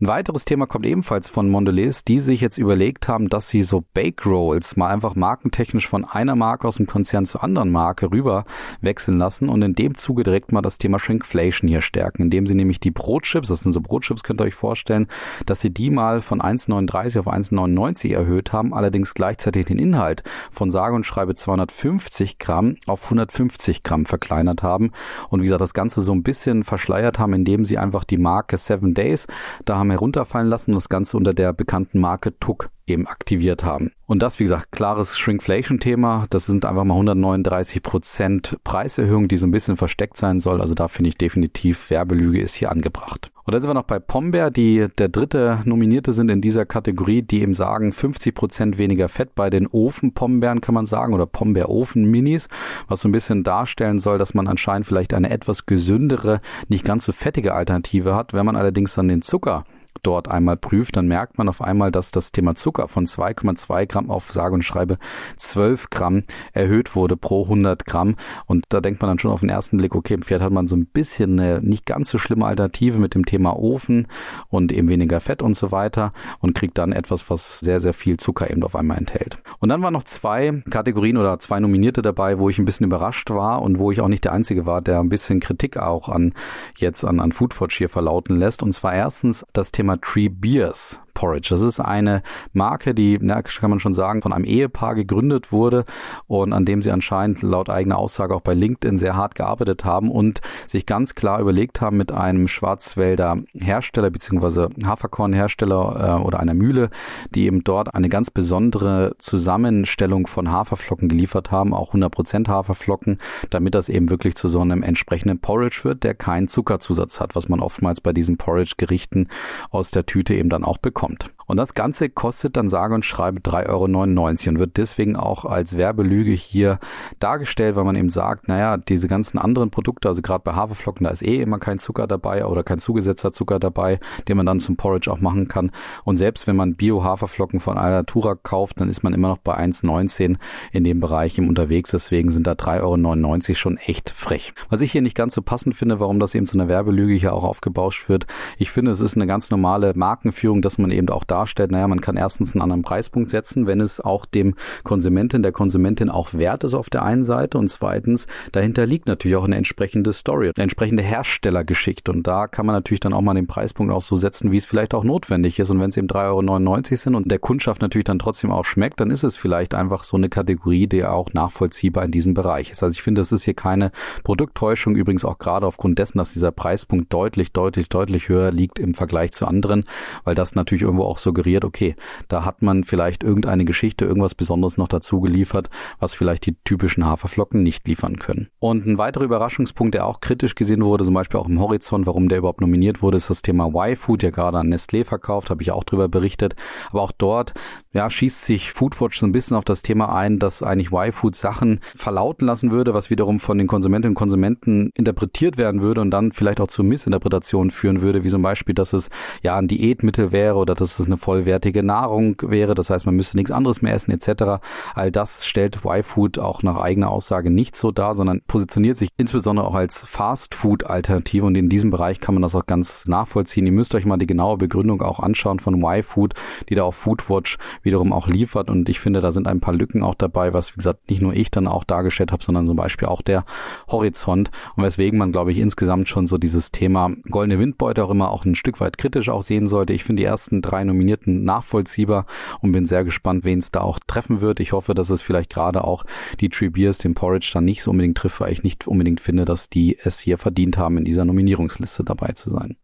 Ein 0.00 0.08
weiteres 0.08 0.44
Thema 0.44 0.66
kommt 0.66 0.84
ebenfalls 0.84 1.30
von 1.30 1.48
Mondelez, 1.48 2.04
die 2.04 2.18
sich 2.18 2.42
jetzt 2.42 2.58
überlegt 2.58 3.08
haben, 3.08 3.30
dass 3.30 3.48
sie 3.48 3.62
so 3.62 3.82
Bake 3.94 4.28
Rolls 4.28 4.76
mal 4.76 4.90
einfach 4.90 5.14
markentechnisch 5.14 5.88
von 5.88 6.04
einer 6.04 6.36
Marke 6.36 6.68
aus 6.68 6.76
dem 6.76 6.86
Konzern 6.86 7.24
zur 7.24 7.42
anderen 7.42 7.70
Marke 7.70 8.10
rüber 8.10 8.44
wechseln 8.82 9.16
lassen 9.16 9.48
und 9.48 9.62
in 9.62 9.74
dem 9.74 9.96
Zuge 9.96 10.22
direkt 10.22 10.52
mal 10.52 10.60
das 10.60 10.76
Thema 10.76 10.98
Shrinkflation 10.98 11.68
hier 11.68 11.80
stärken, 11.80 12.22
indem 12.22 12.46
sie 12.46 12.54
nämlich 12.54 12.78
die 12.78 12.90
Brotchips, 12.90 13.48
das 13.48 13.60
sind 13.60 13.72
so 13.72 13.80
Brotchips, 13.80 14.22
könnt 14.22 14.40
ihr 14.42 14.44
euch 14.44 14.54
vorstellen, 14.54 15.06
dass 15.46 15.60
sie 15.60 15.70
die 15.70 15.88
mal 15.88 16.20
von 16.20 16.42
1,39 16.42 17.20
auf 17.20 17.28
1,99 17.28 18.12
erhöht 18.12 18.52
haben, 18.52 18.74
allerdings 18.74 19.14
gleichzeitig 19.14 19.66
den 19.66 19.78
Inhalt 19.78 20.22
von 20.52 20.70
sage 20.70 20.94
und 20.94 21.06
schreibe 21.06 21.34
250 21.34 22.38
Gramm 22.38 22.76
auf 22.86 23.04
150 23.04 23.82
Gramm 23.82 24.04
verkleinert 24.04 24.62
haben 24.62 24.90
und 25.30 25.40
wie 25.40 25.44
gesagt 25.44 25.62
das 25.62 25.74
Ganze 25.74 26.02
so 26.02 26.12
ein 26.12 26.22
bisschen 26.22 26.64
verschleiert 26.64 27.18
haben, 27.18 27.32
indem 27.32 27.64
sie 27.64 27.78
einfach 27.78 28.04
die 28.04 28.18
Marke 28.18 28.58
Seven 28.58 28.92
Days 28.92 29.26
da 29.66 29.76
haben 29.76 29.90
herunterfallen 29.90 30.48
lassen 30.48 30.72
das 30.72 30.88
Ganze 30.88 31.16
unter 31.16 31.34
der 31.34 31.52
bekannten 31.52 32.00
Marke 32.00 32.38
Tuck 32.38 32.70
eben 32.86 33.06
aktiviert 33.06 33.64
haben. 33.64 33.92
Und 34.06 34.22
das, 34.22 34.38
wie 34.38 34.44
gesagt, 34.44 34.72
klares 34.72 35.18
Shrinkflation-Thema. 35.18 36.26
Das 36.30 36.46
sind 36.46 36.64
einfach 36.64 36.84
mal 36.84 36.94
139 36.94 37.82
Prozent 37.82 38.56
Preiserhöhung, 38.62 39.28
die 39.28 39.36
so 39.36 39.46
ein 39.46 39.50
bisschen 39.50 39.76
versteckt 39.76 40.16
sein 40.16 40.40
soll. 40.40 40.60
Also 40.60 40.74
da 40.74 40.88
finde 40.88 41.08
ich 41.08 41.18
definitiv, 41.18 41.90
Werbelüge 41.90 42.40
ist 42.40 42.54
hier 42.54 42.70
angebracht. 42.70 43.30
Und 43.46 43.54
da 43.54 43.60
sind 43.60 43.70
wir 43.70 43.74
noch 43.74 43.84
bei 43.84 44.00
Pombeer, 44.00 44.50
die 44.50 44.86
der 44.98 45.08
dritte 45.08 45.60
Nominierte 45.64 46.12
sind 46.12 46.32
in 46.32 46.40
dieser 46.40 46.66
Kategorie, 46.66 47.22
die 47.22 47.42
eben 47.42 47.54
sagen, 47.54 47.92
50 47.92 48.34
Prozent 48.34 48.76
weniger 48.76 49.08
Fett 49.08 49.36
bei 49.36 49.50
den 49.50 49.68
Ofen-Pombeeren 49.68 50.60
kann 50.60 50.74
man 50.74 50.86
sagen 50.86 51.14
oder 51.14 51.26
Pombeer-Ofen-Minis, 51.26 52.48
was 52.88 53.00
so 53.00 53.08
ein 53.08 53.12
bisschen 53.12 53.44
darstellen 53.44 54.00
soll, 54.00 54.18
dass 54.18 54.34
man 54.34 54.48
anscheinend 54.48 54.86
vielleicht 54.86 55.14
eine 55.14 55.30
etwas 55.30 55.64
gesündere, 55.64 56.40
nicht 56.68 56.84
ganz 56.84 57.04
so 57.04 57.12
fettige 57.12 57.54
Alternative 57.54 58.16
hat. 58.16 58.32
Wenn 58.32 58.46
man 58.46 58.56
allerdings 58.56 58.94
dann 58.94 59.06
den 59.06 59.22
Zucker 59.22 59.64
dort 60.06 60.28
einmal 60.28 60.56
prüft, 60.56 60.96
dann 60.96 61.08
merkt 61.08 61.36
man 61.38 61.48
auf 61.48 61.60
einmal, 61.60 61.90
dass 61.90 62.12
das 62.12 62.30
Thema 62.30 62.54
Zucker 62.54 62.88
von 62.88 63.06
2,2 63.06 63.86
Gramm 63.86 64.10
auf 64.10 64.30
sage 64.32 64.54
und 64.54 64.62
schreibe 64.62 64.98
12 65.36 65.90
Gramm 65.90 66.24
erhöht 66.52 66.94
wurde 66.94 67.16
pro 67.16 67.42
100 67.42 67.84
Gramm. 67.84 68.16
Und 68.46 68.64
da 68.68 68.80
denkt 68.80 69.00
man 69.00 69.10
dann 69.10 69.18
schon 69.18 69.32
auf 69.32 69.40
den 69.40 69.48
ersten 69.48 69.78
Blick, 69.78 69.94
okay, 69.94 70.14
im 70.14 70.22
Pferd 70.22 70.42
hat 70.42 70.52
man 70.52 70.66
so 70.66 70.76
ein 70.76 70.86
bisschen 70.86 71.40
eine 71.40 71.60
nicht 71.60 71.86
ganz 71.86 72.10
so 72.10 72.18
schlimme 72.18 72.46
Alternative 72.46 72.98
mit 72.98 73.14
dem 73.14 73.24
Thema 73.24 73.56
Ofen 73.58 74.06
und 74.48 74.72
eben 74.72 74.88
weniger 74.88 75.20
Fett 75.20 75.42
und 75.42 75.54
so 75.54 75.72
weiter 75.72 76.12
und 76.40 76.54
kriegt 76.54 76.78
dann 76.78 76.92
etwas, 76.92 77.28
was 77.28 77.58
sehr, 77.58 77.80
sehr 77.80 77.94
viel 77.94 78.16
Zucker 78.16 78.50
eben 78.50 78.62
auf 78.62 78.76
einmal 78.76 78.98
enthält. 78.98 79.38
Und 79.58 79.70
dann 79.70 79.82
waren 79.82 79.92
noch 79.92 80.04
zwei 80.04 80.62
Kategorien 80.70 81.16
oder 81.16 81.38
zwei 81.40 81.58
Nominierte 81.58 82.02
dabei, 82.02 82.38
wo 82.38 82.48
ich 82.48 82.58
ein 82.58 82.64
bisschen 82.64 82.86
überrascht 82.86 83.30
war 83.30 83.62
und 83.62 83.78
wo 83.78 83.90
ich 83.90 84.00
auch 84.00 84.08
nicht 84.08 84.24
der 84.24 84.32
Einzige 84.32 84.66
war, 84.66 84.82
der 84.82 85.00
ein 85.00 85.08
bisschen 85.08 85.40
Kritik 85.40 85.76
auch 85.76 86.08
an 86.08 86.34
jetzt 86.76 87.04
an, 87.04 87.20
an 87.20 87.32
Foodwatch 87.32 87.76
hier 87.76 87.88
verlauten 87.88 88.36
lässt. 88.36 88.62
Und 88.62 88.72
zwar 88.72 88.94
erstens 88.94 89.44
das 89.52 89.72
Thema 89.72 89.95
Tree 89.98 90.28
Beers. 90.28 90.98
Porridge. 91.16 91.48
Das 91.50 91.62
ist 91.62 91.80
eine 91.80 92.22
Marke, 92.52 92.94
die, 92.94 93.18
na, 93.20 93.42
kann 93.42 93.70
man 93.70 93.80
schon 93.80 93.94
sagen, 93.94 94.20
von 94.20 94.34
einem 94.34 94.44
Ehepaar 94.44 94.94
gegründet 94.94 95.50
wurde 95.50 95.86
und 96.26 96.52
an 96.52 96.66
dem 96.66 96.82
sie 96.82 96.90
anscheinend 96.90 97.42
laut 97.42 97.70
eigener 97.70 97.96
Aussage 97.96 98.34
auch 98.34 98.42
bei 98.42 98.52
LinkedIn 98.52 98.98
sehr 98.98 99.16
hart 99.16 99.34
gearbeitet 99.34 99.84
haben 99.84 100.10
und 100.10 100.42
sich 100.66 100.84
ganz 100.84 101.14
klar 101.14 101.40
überlegt 101.40 101.80
haben 101.80 101.96
mit 101.96 102.12
einem 102.12 102.48
Schwarzwälder 102.48 103.38
Hersteller 103.54 104.10
bzw. 104.10 104.68
Haferkornhersteller 104.84 106.18
äh, 106.20 106.22
oder 106.22 106.38
einer 106.38 106.52
Mühle, 106.52 106.90
die 107.34 107.46
eben 107.46 107.64
dort 107.64 107.94
eine 107.94 108.10
ganz 108.10 108.30
besondere 108.30 109.14
Zusammenstellung 109.18 110.26
von 110.26 110.52
Haferflocken 110.52 111.08
geliefert 111.08 111.50
haben, 111.50 111.72
auch 111.72 111.94
100% 111.94 112.46
Haferflocken, 112.46 113.18
damit 113.48 113.74
das 113.74 113.88
eben 113.88 114.10
wirklich 114.10 114.34
zu 114.34 114.48
so 114.48 114.60
einem 114.60 114.82
entsprechenden 114.82 115.38
Porridge 115.38 115.80
wird, 115.82 116.04
der 116.04 116.14
keinen 116.14 116.48
Zuckerzusatz 116.48 117.20
hat, 117.20 117.34
was 117.34 117.48
man 117.48 117.60
oftmals 117.60 118.02
bei 118.02 118.12
diesen 118.12 118.36
Porridge-Gerichten 118.36 119.28
aus 119.70 119.90
der 119.90 120.04
Tüte 120.04 120.34
eben 120.34 120.50
dann 120.50 120.62
auch 120.62 120.76
bekommt 120.76 121.05
kommt. 121.06 121.35
Und 121.46 121.56
das 121.56 121.74
Ganze 121.74 122.08
kostet 122.08 122.56
dann 122.56 122.68
sage 122.68 122.94
und 122.94 123.04
schreibe 123.04 123.40
3,99 123.40 123.68
Euro 123.68 123.84
und 123.84 124.58
wird 124.58 124.76
deswegen 124.76 125.16
auch 125.16 125.44
als 125.44 125.76
Werbelüge 125.76 126.32
hier 126.32 126.78
dargestellt, 127.20 127.76
weil 127.76 127.84
man 127.84 127.96
eben 127.96 128.10
sagt, 128.10 128.48
naja, 128.48 128.76
diese 128.76 129.08
ganzen 129.08 129.38
anderen 129.38 129.70
Produkte, 129.70 130.08
also 130.08 130.22
gerade 130.22 130.42
bei 130.44 130.54
Haferflocken, 130.54 131.04
da 131.04 131.10
ist 131.10 131.22
eh 131.22 131.40
immer 131.40 131.58
kein 131.58 131.78
Zucker 131.78 132.06
dabei 132.06 132.44
oder 132.44 132.64
kein 132.64 132.78
zugesetzter 132.78 133.32
Zucker 133.32 133.58
dabei, 133.58 134.00
den 134.28 134.36
man 134.36 134.46
dann 134.46 134.60
zum 134.60 134.76
Porridge 134.76 135.10
auch 135.10 135.20
machen 135.20 135.48
kann. 135.48 135.70
Und 136.04 136.16
selbst 136.16 136.46
wenn 136.46 136.56
man 136.56 136.74
Bio-Haferflocken 136.74 137.60
von 137.60 137.78
Alnatura 137.78 138.34
kauft, 138.34 138.80
dann 138.80 138.88
ist 138.88 139.02
man 139.02 139.14
immer 139.14 139.28
noch 139.28 139.38
bei 139.38 139.56
1,19 139.56 140.36
in 140.72 140.84
dem 140.84 141.00
Bereich 141.00 141.38
im 141.38 141.48
unterwegs. 141.48 141.92
Deswegen 141.92 142.30
sind 142.30 142.46
da 142.46 142.52
3,99 142.52 143.48
Euro 143.50 143.54
schon 143.54 143.76
echt 143.76 144.10
frech. 144.10 144.52
Was 144.68 144.80
ich 144.80 144.92
hier 144.92 145.02
nicht 145.02 145.16
ganz 145.16 145.34
so 145.34 145.42
passend 145.42 145.76
finde, 145.76 146.00
warum 146.00 146.18
das 146.18 146.34
eben 146.34 146.46
zu 146.46 146.58
einer 146.58 146.68
Werbelüge 146.68 147.14
hier 147.14 147.32
auch 147.32 147.44
aufgebauscht 147.44 148.08
wird, 148.08 148.26
ich 148.58 148.70
finde, 148.70 148.90
es 148.90 149.00
ist 149.00 149.16
eine 149.16 149.26
ganz 149.26 149.50
normale 149.50 149.92
Markenführung, 149.94 150.62
dass 150.62 150.78
man 150.78 150.90
eben 150.90 151.08
auch 151.08 151.24
da 151.24 151.35
darstellt, 151.36 151.70
naja, 151.70 151.86
man 151.86 152.00
kann 152.00 152.16
erstens 152.16 152.54
einen 152.54 152.62
anderen 152.62 152.82
Preispunkt 152.82 153.28
setzen, 153.28 153.66
wenn 153.66 153.80
es 153.80 154.00
auch 154.00 154.24
dem 154.24 154.54
Konsumenten, 154.84 155.42
der 155.42 155.52
Konsumentin 155.52 156.08
auch 156.08 156.32
wert 156.32 156.64
ist 156.64 156.74
auf 156.74 156.88
der 156.88 157.02
einen 157.02 157.24
Seite. 157.24 157.58
Und 157.58 157.68
zweitens, 157.68 158.26
dahinter 158.52 158.86
liegt 158.86 159.06
natürlich 159.06 159.36
auch 159.36 159.44
eine 159.44 159.56
entsprechende 159.56 160.12
Story, 160.12 160.50
eine 160.54 160.62
entsprechende 160.62 161.02
Herstellergeschichte. 161.02 162.10
Und 162.10 162.26
da 162.26 162.46
kann 162.46 162.64
man 162.64 162.74
natürlich 162.74 163.00
dann 163.00 163.12
auch 163.12 163.20
mal 163.20 163.34
den 163.34 163.46
Preispunkt 163.46 163.92
auch 163.92 164.02
so 164.02 164.16
setzen, 164.16 164.50
wie 164.50 164.56
es 164.56 164.64
vielleicht 164.64 164.94
auch 164.94 165.04
notwendig 165.04 165.58
ist. 165.58 165.70
Und 165.70 165.80
wenn 165.80 165.90
es 165.90 165.96
eben 165.98 166.08
3,99 166.08 166.90
Euro 166.90 166.96
sind 166.96 167.14
und 167.14 167.30
der 167.30 167.38
Kundschaft 167.38 167.82
natürlich 167.82 168.04
dann 168.04 168.18
trotzdem 168.18 168.50
auch 168.50 168.64
schmeckt, 168.64 169.00
dann 169.00 169.10
ist 169.10 169.24
es 169.24 169.36
vielleicht 169.36 169.74
einfach 169.74 170.04
so 170.04 170.16
eine 170.16 170.30
Kategorie, 170.30 170.86
die 170.86 171.04
auch 171.04 171.32
nachvollziehbar 171.34 172.04
in 172.04 172.12
diesem 172.12 172.32
Bereich 172.32 172.70
ist. 172.70 172.82
Also 172.82 172.94
ich 172.94 173.02
finde, 173.02 173.20
das 173.20 173.32
ist 173.32 173.44
hier 173.44 173.54
keine 173.54 173.92
Produkttäuschung, 174.24 174.96
übrigens 174.96 175.24
auch 175.24 175.38
gerade 175.38 175.66
aufgrund 175.66 175.98
dessen, 175.98 176.18
dass 176.18 176.32
dieser 176.32 176.52
Preispunkt 176.52 177.12
deutlich, 177.12 177.52
deutlich, 177.52 177.88
deutlich 177.88 178.28
höher 178.28 178.50
liegt 178.50 178.78
im 178.78 178.94
Vergleich 178.94 179.32
zu 179.32 179.46
anderen, 179.46 179.84
weil 180.24 180.34
das 180.34 180.54
natürlich 180.54 180.82
irgendwo 180.82 181.04
auch 181.04 181.18
suggeriert, 181.26 181.64
okay, 181.64 181.96
da 182.28 182.44
hat 182.44 182.62
man 182.62 182.84
vielleicht 182.84 183.22
irgendeine 183.22 183.64
Geschichte, 183.64 184.04
irgendwas 184.04 184.34
Besonderes 184.34 184.78
noch 184.78 184.88
dazu 184.88 185.20
geliefert, 185.20 185.68
was 185.98 186.14
vielleicht 186.14 186.46
die 186.46 186.56
typischen 186.64 187.04
Haferflocken 187.04 187.62
nicht 187.62 187.86
liefern 187.86 188.18
können. 188.18 188.48
Und 188.58 188.86
ein 188.86 188.96
weiterer 188.96 189.24
Überraschungspunkt, 189.24 189.94
der 189.94 190.06
auch 190.06 190.20
kritisch 190.20 190.54
gesehen 190.54 190.84
wurde, 190.84 191.04
zum 191.04 191.14
Beispiel 191.14 191.40
auch 191.40 191.48
im 191.48 191.60
Horizont, 191.60 192.06
warum 192.06 192.28
der 192.28 192.38
überhaupt 192.38 192.60
nominiert 192.60 193.02
wurde, 193.02 193.16
ist 193.16 193.28
das 193.28 193.42
Thema 193.42 193.66
Y-Food, 193.66 194.22
ja 194.22 194.30
gerade 194.30 194.58
an 194.58 194.72
Nestlé 194.72 195.04
verkauft, 195.04 195.50
habe 195.50 195.62
ich 195.62 195.72
auch 195.72 195.84
drüber 195.84 196.08
berichtet. 196.08 196.54
Aber 196.90 197.02
auch 197.02 197.12
dort, 197.12 197.52
ja, 197.96 198.10
schießt 198.10 198.44
sich 198.44 198.72
Foodwatch 198.72 199.18
so 199.18 199.26
ein 199.26 199.32
bisschen 199.32 199.56
auf 199.56 199.64
das 199.64 199.80
Thema 199.80 200.14
ein, 200.14 200.38
dass 200.38 200.62
eigentlich 200.62 200.92
Y-Food 200.92 201.34
Sachen 201.34 201.80
verlauten 201.96 202.44
lassen 202.44 202.70
würde, 202.70 202.92
was 202.92 203.08
wiederum 203.08 203.40
von 203.40 203.56
den 203.56 203.66
Konsumentinnen 203.66 204.10
und 204.10 204.16
Konsumenten 204.16 204.90
interpretiert 204.94 205.56
werden 205.56 205.80
würde 205.80 206.02
und 206.02 206.10
dann 206.10 206.32
vielleicht 206.32 206.60
auch 206.60 206.68
zu 206.68 206.84
Missinterpretationen 206.84 207.70
führen 207.70 208.02
würde, 208.02 208.22
wie 208.22 208.28
zum 208.28 208.42
Beispiel, 208.42 208.74
dass 208.74 208.92
es 208.92 209.08
ja 209.42 209.56
ein 209.56 209.66
Diätmittel 209.66 210.30
wäre 210.30 210.56
oder 210.56 210.74
dass 210.74 210.98
es 210.98 211.06
eine 211.06 211.16
vollwertige 211.16 211.82
Nahrung 211.82 212.36
wäre. 212.42 212.74
Das 212.74 212.90
heißt, 212.90 213.06
man 213.06 213.16
müsste 213.16 213.38
nichts 213.38 213.50
anderes 213.50 213.80
mehr 213.80 213.94
essen 213.94 214.10
etc. 214.10 214.62
All 214.94 215.10
das 215.10 215.46
stellt 215.46 215.82
Y-Food 215.82 216.38
auch 216.38 216.62
nach 216.62 216.76
eigener 216.76 217.08
Aussage 217.08 217.50
nicht 217.50 217.76
so 217.76 217.92
dar, 217.92 218.14
sondern 218.14 218.42
positioniert 218.46 218.98
sich 218.98 219.08
insbesondere 219.16 219.66
auch 219.66 219.74
als 219.74 220.04
Fast-Food-Alternative 220.04 221.46
und 221.46 221.54
in 221.54 221.70
diesem 221.70 221.90
Bereich 221.90 222.20
kann 222.20 222.34
man 222.34 222.42
das 222.42 222.54
auch 222.54 222.66
ganz 222.66 223.08
nachvollziehen. 223.08 223.64
Ihr 223.64 223.72
müsst 223.72 223.94
euch 223.94 224.04
mal 224.04 224.18
die 224.18 224.26
genaue 224.26 224.58
Begründung 224.58 225.00
auch 225.00 225.18
anschauen 225.20 225.60
von 225.60 225.82
Y-Food, 225.82 226.34
die 226.68 226.74
da 226.74 226.82
auf 226.82 226.96
Foodwatch 226.96 227.56
wiederum 227.86 228.12
auch 228.12 228.28
liefert 228.28 228.68
und 228.68 228.88
ich 228.90 229.00
finde, 229.00 229.22
da 229.22 229.32
sind 229.32 229.46
ein 229.46 229.60
paar 229.60 229.72
Lücken 229.72 230.02
auch 230.02 230.14
dabei, 230.14 230.52
was 230.52 230.72
wie 230.72 230.76
gesagt 230.76 231.08
nicht 231.08 231.22
nur 231.22 231.32
ich 231.32 231.50
dann 231.50 231.66
auch 231.66 231.84
dargestellt 231.84 232.32
habe, 232.32 232.44
sondern 232.44 232.66
zum 232.66 232.76
Beispiel 232.76 233.08
auch 233.08 233.22
der 233.22 233.46
Horizont 233.88 234.50
und 234.76 234.84
weswegen 234.84 235.18
man 235.18 235.32
glaube 235.32 235.52
ich 235.52 235.58
insgesamt 235.58 236.08
schon 236.08 236.26
so 236.26 236.36
dieses 236.36 236.70
Thema 236.70 237.10
goldene 237.30 237.58
Windbeute 237.58 238.04
auch 238.04 238.10
immer 238.10 238.30
auch 238.30 238.44
ein 238.44 238.54
Stück 238.54 238.80
weit 238.80 238.98
kritisch 238.98 239.30
auch 239.30 239.42
sehen 239.42 239.68
sollte. 239.68 239.94
Ich 239.94 240.04
finde 240.04 240.20
die 240.20 240.26
ersten 240.26 240.60
drei 240.60 240.84
Nominierten 240.84 241.44
nachvollziehbar 241.44 242.26
und 242.60 242.72
bin 242.72 242.86
sehr 242.86 243.04
gespannt, 243.04 243.44
wen 243.44 243.60
es 243.60 243.70
da 243.70 243.80
auch 243.80 243.98
treffen 244.06 244.40
wird. 244.40 244.60
Ich 244.60 244.72
hoffe, 244.72 244.94
dass 244.94 245.10
es 245.10 245.22
vielleicht 245.22 245.50
gerade 245.50 245.84
auch 245.84 246.04
die 246.40 246.48
Tree 246.48 246.68
Beers, 246.68 246.98
den 246.98 247.14
Porridge 247.14 247.50
dann 247.54 247.64
nicht 247.64 247.82
so 247.82 247.92
unbedingt 247.92 248.18
trifft, 248.18 248.40
weil 248.40 248.52
ich 248.52 248.62
nicht 248.62 248.86
unbedingt 248.86 249.20
finde, 249.20 249.44
dass 249.44 249.70
die 249.70 249.96
es 250.02 250.18
hier 250.18 250.38
verdient 250.38 250.76
haben, 250.76 250.98
in 250.98 251.04
dieser 251.04 251.24
Nominierungsliste 251.24 252.04
dabei 252.04 252.32
zu 252.32 252.50
sein. 252.50 252.76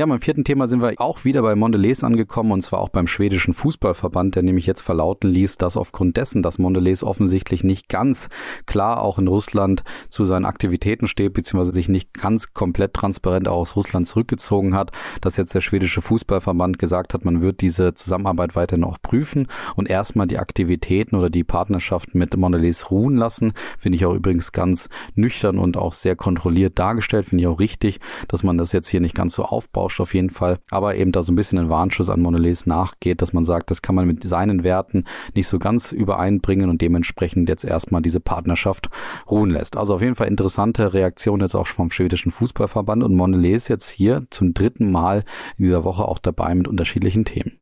Ja, 0.00 0.06
beim 0.06 0.22
vierten 0.22 0.44
Thema 0.44 0.66
sind 0.66 0.80
wir 0.80 0.94
auch 0.96 1.26
wieder 1.26 1.42
bei 1.42 1.54
Mondelez 1.54 2.02
angekommen 2.02 2.52
und 2.52 2.62
zwar 2.62 2.80
auch 2.80 2.88
beim 2.88 3.06
schwedischen 3.06 3.52
Fußballverband, 3.52 4.34
der 4.34 4.42
nämlich 4.42 4.64
jetzt 4.64 4.80
verlauten 4.80 5.28
ließ, 5.28 5.58
dass 5.58 5.76
aufgrund 5.76 6.16
dessen, 6.16 6.42
dass 6.42 6.58
Mondelez 6.58 7.02
offensichtlich 7.02 7.64
nicht 7.64 7.90
ganz 7.90 8.30
klar 8.64 9.02
auch 9.02 9.18
in 9.18 9.28
Russland 9.28 9.84
zu 10.08 10.24
seinen 10.24 10.46
Aktivitäten 10.46 11.06
steht, 11.06 11.34
beziehungsweise 11.34 11.74
sich 11.74 11.90
nicht 11.90 12.14
ganz 12.14 12.54
komplett 12.54 12.94
transparent 12.94 13.46
auch 13.46 13.58
aus 13.58 13.76
Russland 13.76 14.08
zurückgezogen 14.08 14.74
hat, 14.74 14.90
dass 15.20 15.36
jetzt 15.36 15.54
der 15.54 15.60
schwedische 15.60 16.00
Fußballverband 16.00 16.78
gesagt 16.78 17.12
hat, 17.12 17.26
man 17.26 17.42
wird 17.42 17.60
diese 17.60 17.92
Zusammenarbeit 17.92 18.56
weiter 18.56 18.78
noch 18.78 19.02
prüfen 19.02 19.48
und 19.76 19.90
erstmal 19.90 20.26
die 20.26 20.38
Aktivitäten 20.38 21.14
oder 21.14 21.28
die 21.28 21.44
Partnerschaft 21.44 22.14
mit 22.14 22.34
Mondelez 22.34 22.90
ruhen 22.90 23.18
lassen. 23.18 23.52
Finde 23.78 23.96
ich 23.96 24.06
auch 24.06 24.14
übrigens 24.14 24.52
ganz 24.52 24.88
nüchtern 25.14 25.58
und 25.58 25.76
auch 25.76 25.92
sehr 25.92 26.16
kontrolliert 26.16 26.78
dargestellt. 26.78 27.26
Finde 27.26 27.42
ich 27.42 27.48
auch 27.48 27.60
richtig, 27.60 28.00
dass 28.28 28.42
man 28.42 28.56
das 28.56 28.72
jetzt 28.72 28.88
hier 28.88 29.02
nicht 29.02 29.14
ganz 29.14 29.34
so 29.34 29.44
aufbaut 29.44 29.89
Austausch 29.90 30.00
auf 30.00 30.14
jeden 30.14 30.30
Fall, 30.30 30.58
aber 30.70 30.94
eben 30.94 31.12
da 31.12 31.22
so 31.22 31.32
ein 31.32 31.36
bisschen 31.36 31.58
ein 31.58 31.68
Warnschuss 31.68 32.08
an 32.08 32.20
Mondelez 32.20 32.66
nachgeht, 32.66 33.22
dass 33.22 33.32
man 33.32 33.44
sagt, 33.44 33.70
das 33.70 33.82
kann 33.82 33.94
man 33.94 34.06
mit 34.06 34.22
seinen 34.22 34.62
Werten 34.62 35.04
nicht 35.34 35.48
so 35.48 35.58
ganz 35.58 35.92
übereinbringen 35.92 36.70
und 36.70 36.80
dementsprechend 36.80 37.48
jetzt 37.48 37.64
erstmal 37.64 38.02
diese 38.02 38.20
Partnerschaft 38.20 38.88
ruhen 39.28 39.50
lässt. 39.50 39.76
Also 39.76 39.96
auf 39.96 40.00
jeden 40.00 40.14
Fall 40.14 40.28
interessante 40.28 40.94
Reaktion 40.94 41.40
jetzt 41.40 41.56
auch 41.56 41.66
vom 41.66 41.90
schwedischen 41.90 42.30
Fußballverband 42.30 43.02
und 43.02 43.16
Mondelez 43.16 43.68
jetzt 43.68 43.90
hier 43.90 44.22
zum 44.30 44.54
dritten 44.54 44.90
Mal 44.90 45.24
in 45.58 45.64
dieser 45.64 45.84
Woche 45.84 46.04
auch 46.04 46.18
dabei 46.18 46.54
mit 46.54 46.68
unterschiedlichen 46.68 47.24
Themen. 47.24 47.58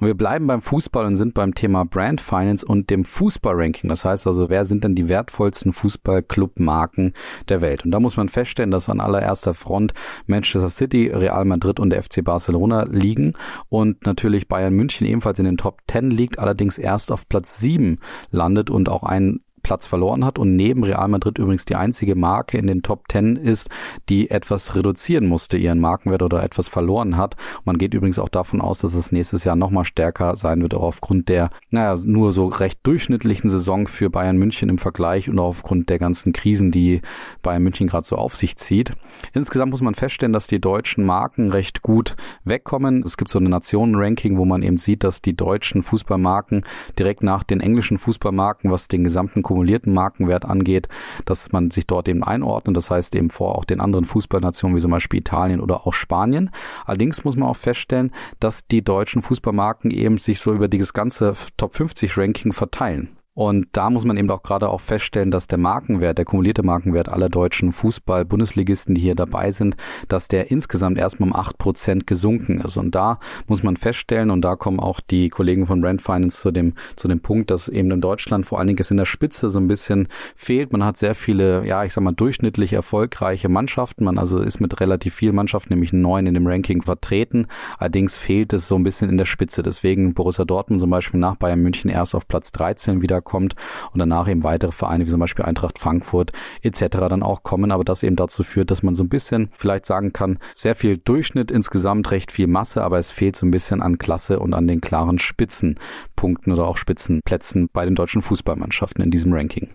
Und 0.00 0.06
wir 0.06 0.14
bleiben 0.14 0.46
beim 0.46 0.62
Fußball 0.62 1.04
und 1.06 1.16
sind 1.16 1.34
beim 1.34 1.54
Thema 1.54 1.84
Brand 1.84 2.20
Finance 2.20 2.64
und 2.64 2.90
dem 2.90 3.04
Fußballranking. 3.04 3.88
Das 3.88 4.04
heißt 4.04 4.26
also, 4.26 4.48
wer 4.48 4.64
sind 4.64 4.84
denn 4.84 4.94
die 4.94 5.08
wertvollsten 5.08 5.72
Fußballclubmarken 5.72 7.14
der 7.48 7.60
Welt? 7.60 7.84
Und 7.84 7.90
da 7.90 7.98
muss 7.98 8.16
man 8.16 8.28
feststellen, 8.28 8.70
dass 8.70 8.88
an 8.88 9.00
allererster 9.00 9.54
Front 9.54 9.94
Manchester 10.26 10.68
City, 10.68 11.08
Real 11.08 11.44
Madrid 11.44 11.80
und 11.80 11.90
der 11.90 12.02
FC 12.02 12.22
Barcelona 12.22 12.84
liegen 12.84 13.34
und 13.68 14.06
natürlich 14.06 14.46
Bayern 14.46 14.74
München 14.74 15.06
ebenfalls 15.06 15.38
in 15.40 15.46
den 15.46 15.56
Top 15.56 15.80
10 15.88 16.10
liegt, 16.10 16.38
allerdings 16.38 16.78
erst 16.78 17.10
auf 17.10 17.28
Platz 17.28 17.58
7 17.58 17.98
landet 18.30 18.70
und 18.70 18.88
auch 18.88 19.02
ein 19.02 19.40
Platz 19.62 19.86
verloren 19.86 20.24
hat 20.24 20.38
und 20.38 20.56
neben 20.56 20.84
Real 20.84 21.08
Madrid 21.08 21.38
übrigens 21.38 21.64
die 21.64 21.76
einzige 21.76 22.14
Marke 22.14 22.58
in 22.58 22.66
den 22.66 22.82
Top 22.82 23.08
Ten 23.08 23.36
ist, 23.36 23.70
die 24.08 24.30
etwas 24.30 24.74
reduzieren 24.74 25.26
musste, 25.26 25.56
ihren 25.56 25.80
Markenwert 25.80 26.22
oder 26.22 26.42
etwas 26.42 26.68
verloren 26.68 27.16
hat. 27.16 27.36
Man 27.64 27.78
geht 27.78 27.94
übrigens 27.94 28.18
auch 28.18 28.28
davon 28.28 28.60
aus, 28.60 28.80
dass 28.80 28.94
es 28.94 29.12
nächstes 29.12 29.44
Jahr 29.44 29.56
nochmal 29.56 29.84
stärker 29.84 30.36
sein 30.36 30.62
wird, 30.62 30.74
auch 30.74 30.82
aufgrund 30.82 31.28
der, 31.28 31.50
naja, 31.70 31.96
nur 32.04 32.32
so 32.32 32.46
recht 32.46 32.80
durchschnittlichen 32.82 33.50
Saison 33.50 33.88
für 33.88 34.10
Bayern 34.10 34.36
München 34.36 34.68
im 34.68 34.78
Vergleich 34.78 35.28
und 35.28 35.38
auch 35.38 35.48
aufgrund 35.48 35.90
der 35.90 35.98
ganzen 35.98 36.32
Krisen, 36.32 36.70
die 36.70 37.02
Bayern 37.42 37.62
München 37.62 37.86
gerade 37.86 38.06
so 38.06 38.16
auf 38.16 38.34
sich 38.34 38.56
zieht. 38.56 38.92
Insgesamt 39.32 39.70
muss 39.70 39.80
man 39.80 39.94
feststellen, 39.94 40.32
dass 40.32 40.46
die 40.46 40.60
deutschen 40.60 41.04
Marken 41.04 41.50
recht 41.50 41.82
gut 41.82 42.16
wegkommen. 42.44 43.02
Es 43.02 43.16
gibt 43.16 43.30
so 43.30 43.38
eine 43.38 43.48
Nationenranking, 43.48 44.36
wo 44.38 44.44
man 44.44 44.62
eben 44.62 44.78
sieht, 44.78 45.04
dass 45.04 45.22
die 45.22 45.36
deutschen 45.36 45.82
Fußballmarken 45.82 46.64
direkt 46.98 47.22
nach 47.22 47.44
den 47.44 47.60
englischen 47.60 47.98
Fußballmarken, 47.98 48.70
was 48.70 48.88
den 48.88 49.04
gesamten 49.04 49.42
kumulierten 49.48 49.94
Markenwert 49.94 50.44
angeht, 50.44 50.88
dass 51.24 51.52
man 51.52 51.70
sich 51.70 51.86
dort 51.86 52.06
eben 52.06 52.22
einordnet. 52.22 52.76
Das 52.76 52.90
heißt 52.90 53.14
eben 53.14 53.30
vor 53.30 53.56
auch 53.56 53.64
den 53.64 53.80
anderen 53.80 54.04
Fußballnationen 54.04 54.76
wie 54.76 54.80
zum 54.82 54.90
Beispiel 54.90 55.20
Italien 55.20 55.60
oder 55.60 55.86
auch 55.86 55.94
Spanien. 55.94 56.50
Allerdings 56.84 57.24
muss 57.24 57.36
man 57.36 57.48
auch 57.48 57.56
feststellen, 57.56 58.12
dass 58.40 58.66
die 58.66 58.82
deutschen 58.82 59.22
Fußballmarken 59.22 59.90
eben 59.90 60.18
sich 60.18 60.40
so 60.40 60.52
über 60.52 60.68
dieses 60.68 60.92
ganze 60.92 61.32
Top 61.56 61.74
50 61.74 62.18
Ranking 62.18 62.52
verteilen. 62.52 63.17
Und 63.38 63.68
da 63.70 63.88
muss 63.88 64.04
man 64.04 64.16
eben 64.16 64.28
auch 64.30 64.42
gerade 64.42 64.68
auch 64.68 64.80
feststellen, 64.80 65.30
dass 65.30 65.46
der 65.46 65.58
Markenwert, 65.58 66.18
der 66.18 66.24
kumulierte 66.24 66.64
Markenwert 66.64 67.08
aller 67.08 67.28
deutschen 67.28 67.72
Fußball-Bundesligisten, 67.72 68.96
die 68.96 69.00
hier 69.00 69.14
dabei 69.14 69.52
sind, 69.52 69.76
dass 70.08 70.26
der 70.26 70.50
insgesamt 70.50 70.98
erstmal 70.98 71.28
um 71.28 71.36
acht 71.36 71.56
Prozent 71.56 72.08
gesunken 72.08 72.60
ist. 72.60 72.76
Und 72.76 72.96
da 72.96 73.20
muss 73.46 73.62
man 73.62 73.76
feststellen, 73.76 74.32
und 74.32 74.42
da 74.42 74.56
kommen 74.56 74.80
auch 74.80 74.98
die 74.98 75.28
Kollegen 75.28 75.68
von 75.68 75.80
Brand 75.80 76.02
Finance 76.02 76.40
zu 76.40 76.50
dem, 76.50 76.74
zu 76.96 77.06
dem 77.06 77.20
Punkt, 77.20 77.52
dass 77.52 77.68
eben 77.68 77.92
in 77.92 78.00
Deutschland 78.00 78.44
vor 78.44 78.58
allen 78.58 78.66
Dingen 78.66 78.80
es 78.80 78.90
in 78.90 78.96
der 78.96 79.04
Spitze 79.04 79.50
so 79.50 79.60
ein 79.60 79.68
bisschen 79.68 80.08
fehlt. 80.34 80.72
Man 80.72 80.82
hat 80.82 80.96
sehr 80.96 81.14
viele, 81.14 81.64
ja, 81.64 81.84
ich 81.84 81.92
sag 81.92 82.02
mal, 82.02 82.10
durchschnittlich 82.10 82.72
erfolgreiche 82.72 83.48
Mannschaften. 83.48 84.02
Man 84.02 84.18
also 84.18 84.40
ist 84.40 84.58
mit 84.58 84.80
relativ 84.80 85.14
vielen 85.14 85.36
Mannschaften, 85.36 85.74
nämlich 85.74 85.92
neun 85.92 86.26
in 86.26 86.34
dem 86.34 86.48
Ranking 86.48 86.82
vertreten. 86.82 87.46
Allerdings 87.78 88.16
fehlt 88.16 88.52
es 88.52 88.66
so 88.66 88.74
ein 88.74 88.82
bisschen 88.82 89.08
in 89.08 89.16
der 89.16 89.26
Spitze. 89.26 89.62
Deswegen 89.62 90.12
Borussia 90.12 90.44
Dortmund 90.44 90.80
zum 90.80 90.90
Beispiel 90.90 91.20
nach 91.20 91.36
Bayern 91.36 91.60
München 91.60 91.88
erst 91.88 92.16
auf 92.16 92.26
Platz 92.26 92.50
13 92.50 93.00
wieder 93.00 93.22
kommt 93.28 93.54
und 93.92 93.98
danach 93.98 94.28
eben 94.28 94.42
weitere 94.42 94.72
Vereine 94.72 95.06
wie 95.06 95.10
zum 95.10 95.20
Beispiel 95.20 95.44
Eintracht 95.44 95.78
Frankfurt 95.78 96.32
etc. 96.62 96.86
dann 97.08 97.22
auch 97.22 97.42
kommen, 97.42 97.70
aber 97.70 97.84
das 97.84 98.02
eben 98.02 98.16
dazu 98.16 98.42
führt, 98.42 98.70
dass 98.70 98.82
man 98.82 98.94
so 98.94 99.04
ein 99.04 99.08
bisschen 99.08 99.50
vielleicht 99.56 99.86
sagen 99.86 100.12
kann, 100.12 100.38
sehr 100.54 100.74
viel 100.74 100.98
Durchschnitt 100.98 101.50
insgesamt, 101.50 102.10
recht 102.10 102.32
viel 102.32 102.46
Masse, 102.46 102.82
aber 102.82 102.98
es 102.98 103.12
fehlt 103.12 103.36
so 103.36 103.46
ein 103.46 103.50
bisschen 103.50 103.82
an 103.82 103.98
Klasse 103.98 104.40
und 104.40 104.54
an 104.54 104.66
den 104.66 104.80
klaren 104.80 105.18
Spitzenpunkten 105.18 106.52
oder 106.52 106.66
auch 106.66 106.76
Spitzenplätzen 106.76 107.68
bei 107.72 107.84
den 107.84 107.94
deutschen 107.94 108.22
Fußballmannschaften 108.22 109.04
in 109.04 109.10
diesem 109.10 109.32
Ranking. 109.32 109.68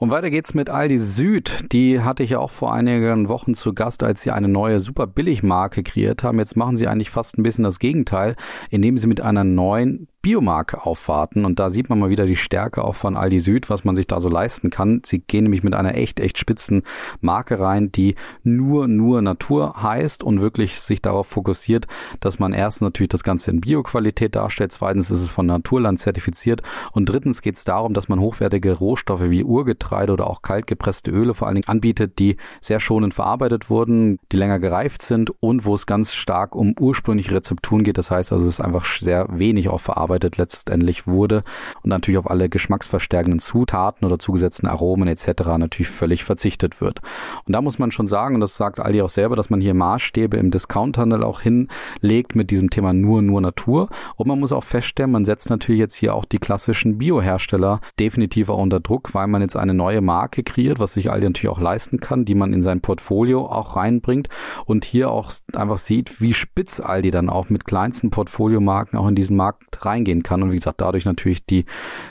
Und 0.00 0.10
weiter 0.10 0.30
geht's 0.30 0.54
mit 0.54 0.70
Aldi 0.70 0.96
Süd. 0.96 1.66
Die 1.72 2.00
hatte 2.00 2.22
ich 2.22 2.30
ja 2.30 2.38
auch 2.38 2.50
vor 2.50 2.72
einigen 2.72 3.28
Wochen 3.28 3.52
zu 3.52 3.74
Gast, 3.74 4.02
als 4.02 4.22
sie 4.22 4.30
eine 4.30 4.48
neue 4.48 4.80
super 4.80 5.06
Billigmarke 5.06 5.82
kreiert 5.82 6.22
haben. 6.22 6.38
Jetzt 6.38 6.56
machen 6.56 6.78
sie 6.78 6.88
eigentlich 6.88 7.10
fast 7.10 7.36
ein 7.36 7.42
bisschen 7.42 7.64
das 7.64 7.78
Gegenteil, 7.78 8.34
indem 8.70 8.96
sie 8.96 9.06
mit 9.06 9.20
einer 9.20 9.44
neuen 9.44 10.08
Biomarke 10.22 10.84
aufwarten. 10.84 11.44
Und 11.44 11.58
da 11.58 11.70
sieht 11.70 11.88
man 11.88 11.98
mal 11.98 12.10
wieder 12.10 12.26
die 12.26 12.36
Stärke 12.36 12.84
auch 12.84 12.94
von 12.94 13.16
Aldi 13.16 13.40
Süd, 13.40 13.70
was 13.70 13.84
man 13.84 13.96
sich 13.96 14.06
da 14.06 14.20
so 14.20 14.28
leisten 14.28 14.68
kann. 14.68 15.00
Sie 15.04 15.20
gehen 15.20 15.44
nämlich 15.44 15.62
mit 15.62 15.74
einer 15.74 15.94
echt, 15.94 16.20
echt 16.20 16.38
spitzen 16.38 16.82
Marke 17.20 17.58
rein, 17.58 17.90
die 17.90 18.16
nur, 18.42 18.86
nur 18.86 19.22
Natur 19.22 19.82
heißt 19.82 20.22
und 20.22 20.40
wirklich 20.40 20.78
sich 20.80 21.00
darauf 21.00 21.26
fokussiert, 21.26 21.86
dass 22.20 22.38
man 22.38 22.52
erstens 22.52 22.82
natürlich 22.82 23.08
das 23.08 23.24
Ganze 23.24 23.50
in 23.50 23.60
Bioqualität 23.60 24.34
darstellt, 24.36 24.72
zweitens 24.72 25.10
ist 25.10 25.22
es 25.22 25.30
von 25.30 25.46
Naturland 25.46 25.98
zertifiziert 25.98 26.62
und 26.92 27.08
drittens 27.08 27.40
geht 27.40 27.56
es 27.56 27.64
darum, 27.64 27.94
dass 27.94 28.08
man 28.08 28.20
hochwertige 28.20 28.72
Rohstoffe 28.72 29.30
wie 29.30 29.44
Urgetreide 29.44 30.12
oder 30.12 30.28
auch 30.28 30.42
kaltgepresste 30.42 31.10
Öle 31.10 31.34
vor 31.34 31.48
allen 31.48 31.56
Dingen 31.56 31.68
anbietet, 31.68 32.18
die 32.18 32.36
sehr 32.60 32.80
schonend 32.80 33.14
verarbeitet 33.14 33.70
wurden, 33.70 34.18
die 34.32 34.36
länger 34.36 34.58
gereift 34.58 35.02
sind 35.02 35.32
und 35.40 35.64
wo 35.64 35.74
es 35.74 35.86
ganz 35.86 36.12
stark 36.12 36.54
um 36.54 36.74
ursprüngliche 36.78 37.34
Rezepturen 37.34 37.84
geht. 37.84 37.98
Das 37.98 38.10
heißt 38.10 38.32
also, 38.32 38.46
es 38.46 38.54
ist 38.56 38.60
einfach 38.60 38.84
sehr 38.84 39.26
wenig 39.30 39.68
auch 39.68 39.80
verarbeitet 39.80 40.09
verarbeitet 40.10 40.36
letztendlich 40.38 41.06
wurde 41.06 41.44
und 41.82 41.90
natürlich 41.90 42.18
auf 42.18 42.28
alle 42.28 42.48
geschmacksverstärkenden 42.48 43.38
Zutaten 43.38 44.04
oder 44.04 44.18
zugesetzten 44.18 44.68
Aromen 44.68 45.08
etc. 45.08 45.26
natürlich 45.58 45.88
völlig 45.88 46.24
verzichtet 46.24 46.80
wird. 46.80 47.00
Und 47.46 47.52
da 47.52 47.62
muss 47.62 47.78
man 47.78 47.92
schon 47.92 48.08
sagen, 48.08 48.34
und 48.34 48.40
das 48.40 48.56
sagt 48.56 48.80
Aldi 48.80 49.02
auch 49.02 49.08
selber, 49.08 49.36
dass 49.36 49.50
man 49.50 49.60
hier 49.60 49.74
Maßstäbe 49.74 50.36
im 50.36 50.50
Discounthandel 50.50 51.22
auch 51.22 51.40
hinlegt 51.40 52.34
mit 52.34 52.50
diesem 52.50 52.70
Thema 52.70 52.92
nur, 52.92 53.22
nur 53.22 53.40
Natur. 53.40 53.88
Und 54.16 54.26
man 54.26 54.40
muss 54.40 54.52
auch 54.52 54.64
feststellen, 54.64 55.12
man 55.12 55.24
setzt 55.24 55.48
natürlich 55.48 55.78
jetzt 55.78 55.94
hier 55.94 56.14
auch 56.14 56.24
die 56.24 56.38
klassischen 56.38 56.98
Biohersteller 56.98 57.80
definitiv 57.98 58.48
auch 58.48 58.58
unter 58.58 58.80
Druck, 58.80 59.14
weil 59.14 59.28
man 59.28 59.42
jetzt 59.42 59.56
eine 59.56 59.74
neue 59.74 60.00
Marke 60.00 60.42
kreiert, 60.42 60.80
was 60.80 60.94
sich 60.94 61.10
Aldi 61.10 61.26
natürlich 61.26 61.56
auch 61.56 61.60
leisten 61.60 62.00
kann, 62.00 62.24
die 62.24 62.34
man 62.34 62.52
in 62.52 62.62
sein 62.62 62.80
Portfolio 62.80 63.46
auch 63.46 63.76
reinbringt 63.76 64.28
und 64.64 64.84
hier 64.84 65.10
auch 65.10 65.30
einfach 65.54 65.78
sieht, 65.78 66.20
wie 66.20 66.34
spitz 66.34 66.80
Aldi 66.80 67.10
dann 67.10 67.30
auch 67.30 67.48
mit 67.48 67.64
kleinsten 67.64 68.10
Portfoliomarken 68.10 68.98
auch 68.98 69.06
in 69.06 69.14
diesen 69.14 69.36
Markt 69.36 69.84
rein 69.84 69.99
reingehen 70.00 70.22
kann 70.22 70.42
und 70.42 70.50
wie 70.52 70.56
gesagt 70.56 70.80
dadurch 70.80 71.04
natürlich 71.04 71.44
die 71.44 71.64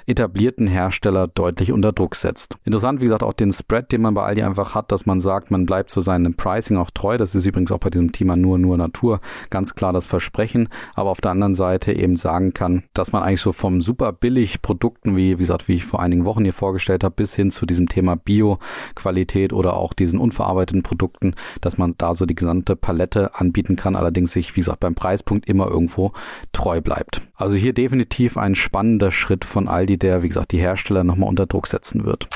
etablierten 0.05 0.67
Hersteller 0.67 1.27
deutlich 1.27 1.71
unter 1.71 1.91
Druck 1.91 2.15
setzt. 2.15 2.55
Interessant, 2.65 3.01
wie 3.01 3.05
gesagt, 3.05 3.23
auch 3.23 3.33
den 3.33 3.51
Spread, 3.51 3.91
den 3.91 4.01
man 4.01 4.13
bei 4.13 4.23
Aldi 4.23 4.43
einfach 4.43 4.75
hat, 4.75 4.91
dass 4.91 5.05
man 5.05 5.19
sagt, 5.19 5.51
man 5.51 5.65
bleibt 5.65 5.89
zu 5.89 6.01
seinem 6.01 6.35
Pricing 6.35 6.77
auch 6.77 6.91
treu. 6.91 7.17
Das 7.17 7.35
ist 7.35 7.45
übrigens 7.45 7.71
auch 7.71 7.79
bei 7.79 7.89
diesem 7.89 8.11
Thema 8.11 8.35
nur, 8.35 8.57
nur 8.57 8.77
Natur 8.77 9.21
ganz 9.49 9.75
klar 9.75 9.93
das 9.93 10.05
Versprechen. 10.05 10.69
Aber 10.93 11.09
auf 11.09 11.21
der 11.21 11.31
anderen 11.31 11.55
Seite 11.55 11.93
eben 11.93 12.15
sagen 12.15 12.53
kann, 12.53 12.83
dass 12.93 13.11
man 13.11 13.23
eigentlich 13.23 13.41
so 13.41 13.53
vom 13.53 13.81
super 13.81 14.13
billig 14.13 14.61
Produkten, 14.61 15.15
wie, 15.15 15.37
wie 15.37 15.43
gesagt, 15.43 15.67
wie 15.67 15.75
ich 15.75 15.85
vor 15.85 16.01
einigen 16.01 16.25
Wochen 16.25 16.43
hier 16.43 16.53
vorgestellt 16.53 17.03
habe, 17.03 17.15
bis 17.15 17.35
hin 17.35 17.51
zu 17.51 17.65
diesem 17.65 17.87
Thema 17.87 18.15
Bio-Qualität 18.15 19.53
oder 19.53 19.75
auch 19.75 19.93
diesen 19.93 20.19
unverarbeiteten 20.19 20.83
Produkten, 20.83 21.33
dass 21.61 21.77
man 21.77 21.95
da 21.97 22.13
so 22.13 22.25
die 22.25 22.35
gesamte 22.35 22.75
Palette 22.75 23.35
anbieten 23.35 23.75
kann, 23.75 23.95
allerdings 23.95 24.31
sich, 24.31 24.55
wie 24.55 24.61
gesagt, 24.61 24.79
beim 24.79 24.95
Preispunkt 24.95 25.47
immer 25.47 25.67
irgendwo 25.67 26.13
treu 26.51 26.81
bleibt. 26.81 27.21
Also 27.35 27.55
hier 27.55 27.73
definitiv 27.79 28.35
ein 28.35 28.55
spannender 28.55 29.09
Schritt 29.09 29.45
von 29.45 29.69
Aldi, 29.69 29.97
der, 29.97 30.21
wie 30.21 30.27
gesagt, 30.27 30.51
die 30.51 30.59
Hersteller 30.59 31.05
nochmal 31.05 31.29
unter 31.29 31.45
Druck 31.45 31.65
setzen 31.65 32.03
wird. 32.03 32.27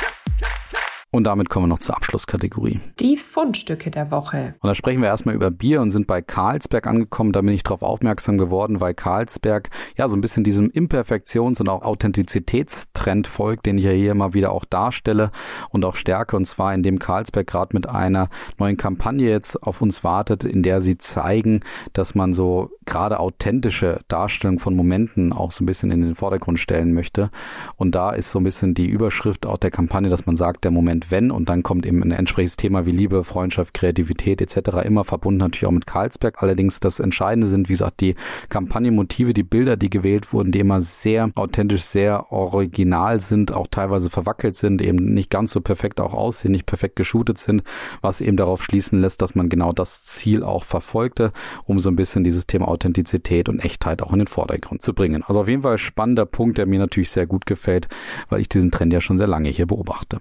Und 1.14 1.26
damit 1.26 1.48
kommen 1.48 1.66
wir 1.66 1.70
noch 1.70 1.78
zur 1.78 1.96
Abschlusskategorie. 1.96 2.80
Die 3.00 3.18
Fundstücke 3.18 3.92
der 3.92 4.10
Woche. 4.10 4.56
Und 4.62 4.68
da 4.68 4.74
sprechen 4.74 5.00
wir 5.00 5.10
erstmal 5.10 5.36
über 5.36 5.52
Bier 5.52 5.80
und 5.80 5.92
sind 5.92 6.08
bei 6.08 6.24
Carlsberg 6.24 6.88
angekommen. 6.88 7.34
Da 7.34 7.42
bin 7.42 7.54
ich 7.54 7.62
darauf 7.62 7.84
aufmerksam 7.84 8.40
geworden, 8.40 8.82
weil 8.82 8.96
Carlsberg 8.96 9.70
ja 9.96 10.10
so 10.10 10.18
ein 10.18 10.22
bisschen 10.22 10.44
diesem 10.44 10.72
Imperfektions- 10.72 11.62
und 11.62 11.70
auch 11.70 11.84
Authentizitätstrend 11.84 13.28
folgt, 13.28 13.68
den 13.68 13.78
ich 13.78 13.86
ja 13.86 13.92
hier 13.92 14.12
immer 14.12 14.34
wieder 14.34 14.52
auch 14.52 14.66
darstelle 14.66 15.30
und 15.70 15.86
auch 15.86 15.96
stärke. 15.96 16.36
Und 16.36 16.46
zwar, 16.46 16.74
indem 16.74 16.98
Carlsberg 16.98 17.46
gerade 17.46 17.76
mit 17.76 17.88
einer 17.88 18.30
neuen 18.58 18.78
Kampagne 18.78 19.30
jetzt 19.30 19.62
auf 19.62 19.84
uns 19.84 20.04
wartet, 20.04 20.44
in 20.44 20.64
der 20.64 20.82
sie 20.82 20.98
zeigen, 20.98 21.60
dass 21.94 22.16
man 22.16 22.34
so 22.34 22.72
gerade 22.86 23.20
authentische 23.20 24.00
Darstellung 24.08 24.58
von 24.58 24.76
Momenten 24.76 25.32
auch 25.32 25.52
so 25.52 25.64
ein 25.64 25.68
bisschen 25.68 25.92
in 25.92 26.02
den 26.02 26.16
Vordergrund 26.16 26.58
stellen 26.58 26.92
möchte. 26.92 27.30
Und 27.76 27.94
da 27.94 28.14
ist 28.14 28.32
so 28.32 28.40
ein 28.40 28.44
bisschen 28.44 28.74
die 28.74 28.88
Überschrift 28.88 29.46
auch 29.46 29.58
der 29.58 29.70
Kampagne, 29.70 30.10
dass 30.10 30.26
man 30.26 30.38
sagt, 30.38 30.64
der 30.64 30.72
Moment 30.72 31.03
und 31.04 31.12
wenn 31.12 31.32
und 31.32 31.50
dann 31.50 31.64
kommt 31.64 31.86
eben 31.86 32.02
ein 32.04 32.12
entsprechendes 32.12 32.58
Thema 32.58 32.86
wie 32.86 32.92
Liebe, 32.92 33.24
Freundschaft, 33.24 33.74
Kreativität 33.74 34.42
etc. 34.42 34.86
immer 34.86 35.04
verbunden 35.04 35.40
natürlich 35.40 35.66
auch 35.66 35.72
mit 35.72 35.88
Karlsberg. 35.88 36.42
Allerdings 36.42 36.80
das 36.80 37.00
Entscheidende 37.00 37.48
sind, 37.48 37.70
wie 37.70 37.74
gesagt, 37.74 38.02
die 38.02 38.16
Kampagnenmotive, 38.50 39.34
die 39.34 39.44
Bilder, 39.44 39.78
die 39.78 39.90
gewählt 39.90 40.34
wurden, 40.34 40.52
die 40.52 40.60
immer 40.60 40.82
sehr 40.82 41.32
authentisch, 41.36 41.82
sehr 41.82 42.32
original 42.32 43.20
sind, 43.20 43.52
auch 43.52 43.68
teilweise 43.68 44.10
verwackelt 44.10 44.56
sind, 44.56 44.82
eben 44.82 45.14
nicht 45.14 45.30
ganz 45.30 45.52
so 45.52 45.62
perfekt 45.62 46.00
auch 46.00 46.14
aussehen, 46.14 46.52
nicht 46.52 46.66
perfekt 46.66 46.96
geshootet 46.96 47.38
sind, 47.38 47.64
was 48.02 48.22
eben 48.22 48.38
darauf 48.38 48.64
schließen 48.64 49.02
lässt, 49.02 49.22
dass 49.22 49.36
man 49.36 49.50
genau 49.50 49.74
das 49.74 50.04
Ziel 50.04 50.44
auch 50.44 50.64
verfolgte, 50.64 51.32
um 51.66 51.80
so 51.80 51.90
ein 51.90 51.96
bisschen 51.96 52.24
dieses 52.24 52.48
Thema 52.48 52.68
Authentizität 52.68 53.50
und 53.50 53.60
Echtheit 53.60 54.02
auch 54.02 54.14
in 54.14 54.20
den 54.20 54.28
Vordergrund 54.28 54.82
zu 54.82 54.94
bringen. 54.94 55.24
Also 55.24 55.42
auf 55.42 55.48
jeden 55.48 55.64
Fall 55.64 55.78
spannender 55.78 56.26
Punkt, 56.26 56.58
der 56.58 56.66
mir 56.66 56.80
natürlich 56.80 57.12
sehr 57.12 57.28
gut 57.28 57.46
gefällt, 57.46 57.88
weil 58.30 58.42
ich 58.42 58.50
diesen 58.50 58.72
Trend 58.72 58.94
ja 58.94 59.02
schon 59.02 59.18
sehr 59.18 59.28
lange 59.28 59.50
hier 59.50 59.66
beobachte. 59.66 60.20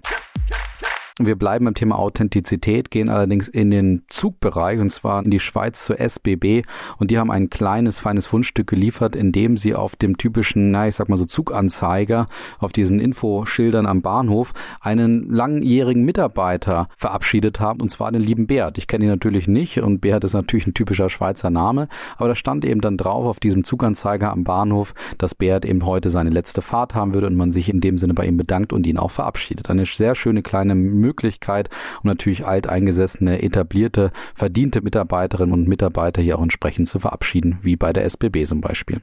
Wir 1.19 1.35
bleiben 1.35 1.65
beim 1.65 1.75
Thema 1.75 1.99
Authentizität, 1.99 2.89
gehen 2.89 3.07
allerdings 3.07 3.47
in 3.47 3.69
den 3.69 4.01
Zugbereich 4.09 4.79
und 4.79 4.89
zwar 4.89 5.23
in 5.23 5.29
die 5.29 5.39
Schweiz 5.39 5.85
zur 5.85 5.99
SBB 5.99 6.63
und 6.97 7.11
die 7.11 7.19
haben 7.19 7.29
ein 7.29 7.51
kleines, 7.51 7.99
feines 7.99 8.25
Fundstück 8.25 8.65
geliefert, 8.65 9.15
in 9.15 9.31
dem 9.31 9.55
sie 9.55 9.75
auf 9.75 9.95
dem 9.95 10.17
typischen, 10.17 10.71
na, 10.71 10.87
ich 10.87 10.95
sag 10.95 11.09
mal 11.09 11.17
so 11.17 11.25
Zuganzeiger, 11.25 12.27
auf 12.57 12.73
diesen 12.73 12.99
Infoschildern 12.99 13.85
am 13.85 14.01
Bahnhof 14.01 14.53
einen 14.81 15.29
langjährigen 15.29 16.03
Mitarbeiter 16.03 16.87
verabschiedet 16.97 17.59
haben 17.59 17.79
und 17.79 17.89
zwar 17.89 18.11
den 18.11 18.23
lieben 18.23 18.47
Beat. 18.47 18.79
Ich 18.79 18.87
kenne 18.87 19.05
ihn 19.05 19.11
natürlich 19.11 19.47
nicht 19.47 19.77
und 19.83 20.01
Beat 20.01 20.23
ist 20.23 20.33
natürlich 20.33 20.65
ein 20.65 20.73
typischer 20.73 21.11
Schweizer 21.11 21.51
Name, 21.51 21.89
aber 22.17 22.29
da 22.29 22.35
stand 22.35 22.65
eben 22.65 22.81
dann 22.81 22.97
drauf 22.97 23.27
auf 23.27 23.39
diesem 23.39 23.63
Zuganzeiger 23.63 24.31
am 24.31 24.45
Bahnhof, 24.45 24.95
dass 25.19 25.35
Beat 25.35 25.63
eben 25.63 25.85
heute 25.85 26.09
seine 26.09 26.31
letzte 26.31 26.63
Fahrt 26.63 26.95
haben 26.95 27.13
würde 27.13 27.27
und 27.27 27.35
man 27.35 27.51
sich 27.51 27.69
in 27.69 27.81
dem 27.81 27.99
Sinne 27.99 28.15
bei 28.15 28.25
ihm 28.25 28.37
bedankt 28.37 28.73
und 28.73 28.87
ihn 28.87 28.97
auch 28.97 29.11
verabschiedet. 29.11 29.69
Eine 29.69 29.85
sehr 29.85 30.15
schöne 30.15 30.41
kleine 30.41 30.73
Möglichkeit, 31.03 31.69
um 32.01 32.07
natürlich 32.07 32.45
alteingesessene, 32.45 33.43
etablierte, 33.43 34.11
verdiente 34.33 34.81
Mitarbeiterinnen 34.81 35.53
und 35.53 35.67
Mitarbeiter 35.67 36.21
hier 36.21 36.37
auch 36.37 36.43
entsprechend 36.43 36.87
zu 36.87 36.99
verabschieden, 36.99 37.59
wie 37.61 37.75
bei 37.75 37.93
der 37.93 38.05
SBB 38.05 38.45
zum 38.45 38.61
Beispiel. 38.61 39.01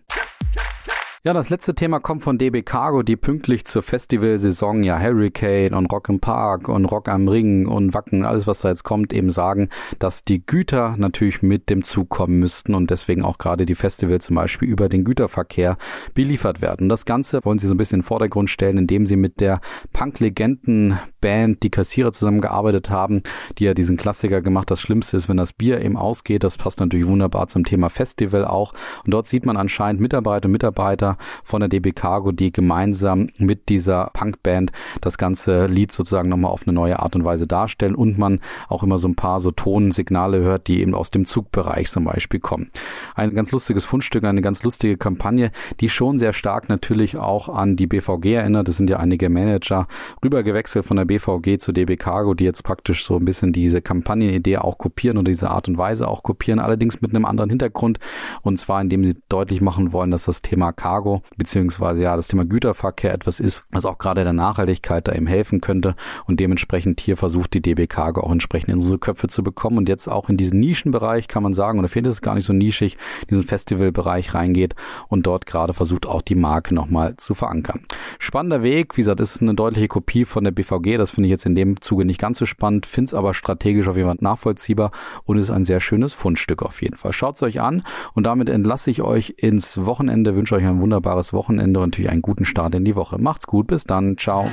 Ja, 1.22 1.34
das 1.34 1.50
letzte 1.50 1.74
Thema 1.74 2.00
kommt 2.00 2.22
von 2.22 2.38
DB 2.38 2.62
Cargo, 2.62 3.02
die 3.02 3.14
pünktlich 3.16 3.66
zur 3.66 3.82
Festivalsaison 3.82 4.82
ja 4.82 4.98
Hurricane 4.98 5.74
und 5.74 5.92
Rock 5.92 6.08
im 6.08 6.18
Park 6.18 6.66
und 6.66 6.86
Rock 6.86 7.10
am 7.10 7.28
Ring 7.28 7.66
und 7.66 7.92
Wacken, 7.92 8.24
alles 8.24 8.46
was 8.46 8.62
da 8.62 8.70
jetzt 8.70 8.84
kommt, 8.84 9.12
eben 9.12 9.28
sagen, 9.28 9.68
dass 9.98 10.24
die 10.24 10.42
Güter 10.42 10.94
natürlich 10.96 11.42
mit 11.42 11.68
dem 11.68 11.84
Zug 11.84 12.08
kommen 12.08 12.38
müssten 12.38 12.74
und 12.74 12.90
deswegen 12.90 13.22
auch 13.22 13.36
gerade 13.36 13.66
die 13.66 13.74
Festivals 13.74 14.24
zum 14.24 14.36
Beispiel 14.36 14.66
über 14.66 14.88
den 14.88 15.04
Güterverkehr 15.04 15.76
beliefert 16.14 16.62
werden. 16.62 16.88
Das 16.88 17.04
Ganze 17.04 17.44
wollen 17.44 17.58
sie 17.58 17.66
so 17.66 17.74
ein 17.74 17.76
bisschen 17.76 17.98
in 17.98 18.00
den 18.00 18.08
Vordergrund 18.08 18.48
stellen, 18.48 18.78
indem 18.78 19.04
sie 19.04 19.16
mit 19.16 19.42
der 19.42 19.60
Punk-Legenden-Band, 19.92 21.62
die 21.62 21.70
Kassierer 21.70 22.12
zusammengearbeitet 22.12 22.88
haben, 22.88 23.24
die 23.58 23.64
ja 23.64 23.74
diesen 23.74 23.98
Klassiker 23.98 24.40
gemacht, 24.40 24.70
das 24.70 24.80
Schlimmste 24.80 25.18
ist, 25.18 25.28
wenn 25.28 25.36
das 25.36 25.52
Bier 25.52 25.82
eben 25.82 25.98
ausgeht. 25.98 26.44
Das 26.44 26.56
passt 26.56 26.80
natürlich 26.80 27.06
wunderbar 27.06 27.48
zum 27.48 27.64
Thema 27.64 27.90
Festival 27.90 28.46
auch. 28.46 28.72
Und 29.04 29.12
dort 29.12 29.28
sieht 29.28 29.44
man 29.44 29.58
anscheinend 29.58 30.00
Mitarbeiter 30.00 30.46
und 30.46 30.52
Mitarbeiter, 30.52 31.09
von 31.44 31.60
der 31.60 31.68
DB 31.68 31.92
Cargo, 31.92 32.32
die 32.32 32.52
gemeinsam 32.52 33.28
mit 33.38 33.68
dieser 33.68 34.10
Punkband 34.12 34.72
das 35.00 35.18
ganze 35.18 35.66
Lied 35.66 35.92
sozusagen 35.92 36.28
nochmal 36.28 36.50
auf 36.50 36.62
eine 36.66 36.72
neue 36.72 36.98
Art 36.98 37.14
und 37.16 37.24
Weise 37.24 37.46
darstellen 37.46 37.94
und 37.94 38.18
man 38.18 38.40
auch 38.68 38.82
immer 38.82 38.98
so 38.98 39.08
ein 39.08 39.14
paar 39.14 39.40
so 39.40 39.50
Tonsignale 39.50 40.40
hört, 40.40 40.68
die 40.68 40.80
eben 40.80 40.94
aus 40.94 41.10
dem 41.10 41.26
Zugbereich 41.26 41.90
zum 41.90 42.04
Beispiel 42.04 42.40
kommen. 42.40 42.70
Ein 43.14 43.34
ganz 43.34 43.52
lustiges 43.52 43.84
Fundstück, 43.84 44.24
eine 44.24 44.42
ganz 44.42 44.62
lustige 44.62 44.96
Kampagne, 44.96 45.52
die 45.80 45.88
schon 45.88 46.18
sehr 46.18 46.32
stark 46.32 46.68
natürlich 46.68 47.16
auch 47.16 47.48
an 47.48 47.76
die 47.76 47.86
BVG 47.86 48.34
erinnert. 48.34 48.68
Das 48.68 48.76
sind 48.76 48.90
ja 48.90 48.98
einige 48.98 49.28
Manager 49.28 49.86
rübergewechselt 50.22 50.84
von 50.84 50.96
der 50.96 51.04
BVG 51.04 51.58
zu 51.58 51.72
DB 51.72 51.96
Cargo, 51.96 52.34
die 52.34 52.44
jetzt 52.44 52.62
praktisch 52.62 53.04
so 53.04 53.16
ein 53.16 53.24
bisschen 53.24 53.52
diese 53.52 53.80
Kampagnenidee 53.80 54.58
auch 54.58 54.78
kopieren 54.78 55.18
und 55.18 55.26
diese 55.26 55.50
Art 55.50 55.68
und 55.68 55.78
Weise 55.78 56.08
auch 56.08 56.22
kopieren, 56.22 56.58
allerdings 56.58 57.00
mit 57.00 57.14
einem 57.14 57.24
anderen 57.24 57.50
Hintergrund 57.50 57.98
und 58.42 58.58
zwar 58.58 58.80
indem 58.80 59.04
sie 59.04 59.16
deutlich 59.28 59.60
machen 59.60 59.92
wollen, 59.92 60.10
dass 60.10 60.24
das 60.24 60.42
Thema 60.42 60.72
Cargo 60.72 60.99
Cargo, 61.00 61.22
beziehungsweise 61.38 62.02
ja 62.02 62.14
das 62.14 62.28
Thema 62.28 62.44
Güterverkehr 62.44 63.14
etwas 63.14 63.40
ist, 63.40 63.64
was 63.70 63.86
auch 63.86 63.96
gerade 63.96 64.22
der 64.22 64.34
Nachhaltigkeit 64.34 65.08
da 65.08 65.12
eben 65.12 65.26
helfen 65.26 65.62
könnte 65.62 65.94
und 66.26 66.40
dementsprechend 66.40 67.00
hier 67.00 67.16
versucht 67.16 67.54
die 67.54 67.62
DB 67.62 67.86
Cargo 67.86 68.20
auch 68.20 68.32
entsprechend 68.32 68.68
in 68.68 68.74
unsere 68.74 68.98
Köpfe 68.98 69.28
zu 69.28 69.42
bekommen 69.42 69.78
und 69.78 69.88
jetzt 69.88 70.08
auch 70.08 70.28
in 70.28 70.36
diesen 70.36 70.60
Nischenbereich 70.60 71.26
kann 71.26 71.42
man 71.42 71.54
sagen, 71.54 71.78
oder 71.78 71.88
finde 71.88 72.10
es 72.10 72.20
gar 72.20 72.34
nicht 72.34 72.44
so 72.44 72.52
nischig, 72.52 72.98
diesen 73.30 73.44
Festivalbereich 73.44 74.34
reingeht 74.34 74.74
und 75.08 75.26
dort 75.26 75.46
gerade 75.46 75.72
versucht 75.72 76.06
auch 76.06 76.20
die 76.20 76.34
Marke 76.34 76.74
nochmal 76.74 77.16
zu 77.16 77.34
verankern. 77.34 77.86
Spannender 78.18 78.62
Weg, 78.62 78.98
wie 78.98 79.00
gesagt, 79.00 79.20
ist 79.20 79.40
eine 79.40 79.54
deutliche 79.54 79.88
Kopie 79.88 80.26
von 80.26 80.44
der 80.44 80.50
BVG, 80.50 80.98
das 80.98 81.12
finde 81.12 81.28
ich 81.28 81.30
jetzt 81.30 81.46
in 81.46 81.54
dem 81.54 81.80
Zuge 81.80 82.04
nicht 82.04 82.20
ganz 82.20 82.38
so 82.38 82.44
spannend, 82.44 82.84
finde 82.84 83.06
es 83.06 83.14
aber 83.14 83.32
strategisch 83.32 83.88
auf 83.88 83.96
jeden 83.96 84.08
Fall 84.08 84.18
nachvollziehbar 84.20 84.92
und 85.24 85.38
ist 85.38 85.50
ein 85.50 85.64
sehr 85.64 85.80
schönes 85.80 86.12
Fundstück 86.12 86.62
auf 86.62 86.82
jeden 86.82 86.98
Fall. 86.98 87.14
Schaut 87.14 87.36
es 87.36 87.42
euch 87.42 87.60
an 87.60 87.84
und 88.12 88.24
damit 88.24 88.50
entlasse 88.50 88.90
ich 88.90 89.00
euch 89.00 89.34
ins 89.38 89.78
Wochenende, 89.86 90.36
wünsche 90.36 90.54
euch 90.54 90.64
einen 90.64 90.80
wunderbares 90.90 91.32
Wochenende 91.32 91.78
und 91.78 91.90
natürlich 91.90 92.10
einen 92.10 92.22
guten 92.22 92.44
Start 92.44 92.74
in 92.74 92.84
die 92.84 92.96
Woche. 92.96 93.18
Macht's 93.18 93.46
gut, 93.46 93.68
bis 93.68 93.84
dann, 93.84 94.18
ciao. 94.18 94.48